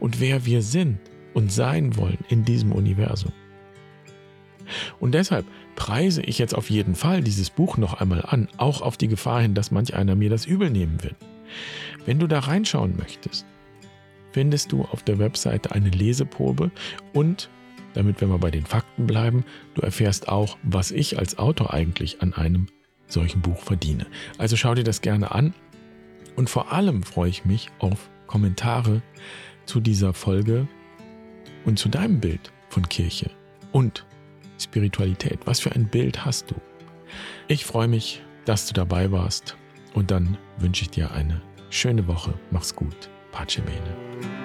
und 0.00 0.20
wer 0.20 0.46
wir 0.46 0.62
sind 0.62 0.98
und 1.34 1.52
sein 1.52 1.96
wollen 1.96 2.18
in 2.28 2.44
diesem 2.44 2.72
Universum. 2.72 3.32
Und 5.00 5.12
deshalb 5.12 5.46
preise 5.76 6.22
ich 6.22 6.38
jetzt 6.38 6.54
auf 6.54 6.70
jeden 6.70 6.94
Fall 6.94 7.22
dieses 7.22 7.50
Buch 7.50 7.76
noch 7.76 7.94
einmal 7.94 8.22
an, 8.22 8.48
auch 8.56 8.80
auf 8.80 8.96
die 8.96 9.08
Gefahr 9.08 9.42
hin, 9.42 9.54
dass 9.54 9.70
manch 9.70 9.94
einer 9.94 10.14
mir 10.14 10.30
das 10.30 10.46
übel 10.46 10.70
nehmen 10.70 11.02
wird. 11.02 11.16
Wenn 12.06 12.18
du 12.18 12.26
da 12.26 12.40
reinschauen 12.40 12.96
möchtest, 12.96 13.46
findest 14.32 14.72
du 14.72 14.82
auf 14.82 15.02
der 15.02 15.18
Webseite 15.18 15.72
eine 15.72 15.90
Leseprobe 15.90 16.70
und, 17.12 17.48
damit 17.94 18.20
wir 18.20 18.28
mal 18.28 18.38
bei 18.38 18.50
den 18.50 18.66
Fakten 18.66 19.06
bleiben, 19.06 19.44
du 19.74 19.82
erfährst 19.82 20.28
auch, 20.28 20.58
was 20.62 20.90
ich 20.90 21.18
als 21.18 21.38
Autor 21.38 21.72
eigentlich 21.72 22.20
an 22.20 22.34
einem 22.34 22.66
solchen 23.06 23.42
Buch 23.42 23.60
verdiene. 23.60 24.06
Also 24.38 24.56
schau 24.56 24.74
dir 24.74 24.84
das 24.84 25.00
gerne 25.00 25.30
an 25.32 25.54
und 26.36 26.50
vor 26.50 26.72
allem 26.72 27.02
freue 27.02 27.30
ich 27.30 27.44
mich 27.44 27.68
auf 27.78 28.10
Kommentare 28.26 29.02
zu 29.66 29.80
dieser 29.80 30.12
Folge 30.12 30.66
und 31.64 31.78
zu 31.78 31.88
deinem 31.88 32.20
Bild 32.20 32.52
von 32.68 32.88
Kirche 32.88 33.30
und 33.72 34.04
Spiritualität. 34.58 35.40
Was 35.44 35.60
für 35.60 35.72
ein 35.72 35.86
Bild 35.86 36.24
hast 36.24 36.50
du? 36.50 36.56
Ich 37.46 37.64
freue 37.64 37.88
mich, 37.88 38.22
dass 38.44 38.66
du 38.66 38.74
dabei 38.74 39.12
warst 39.12 39.56
und 39.94 40.10
dann 40.10 40.36
wünsche 40.58 40.82
ich 40.82 40.90
dir 40.90 41.10
eine 41.12 41.40
schöne 41.70 42.06
Woche. 42.06 42.34
Mach's 42.50 42.74
gut. 42.74 43.08
Pace 43.32 43.62
bene. 43.62 44.43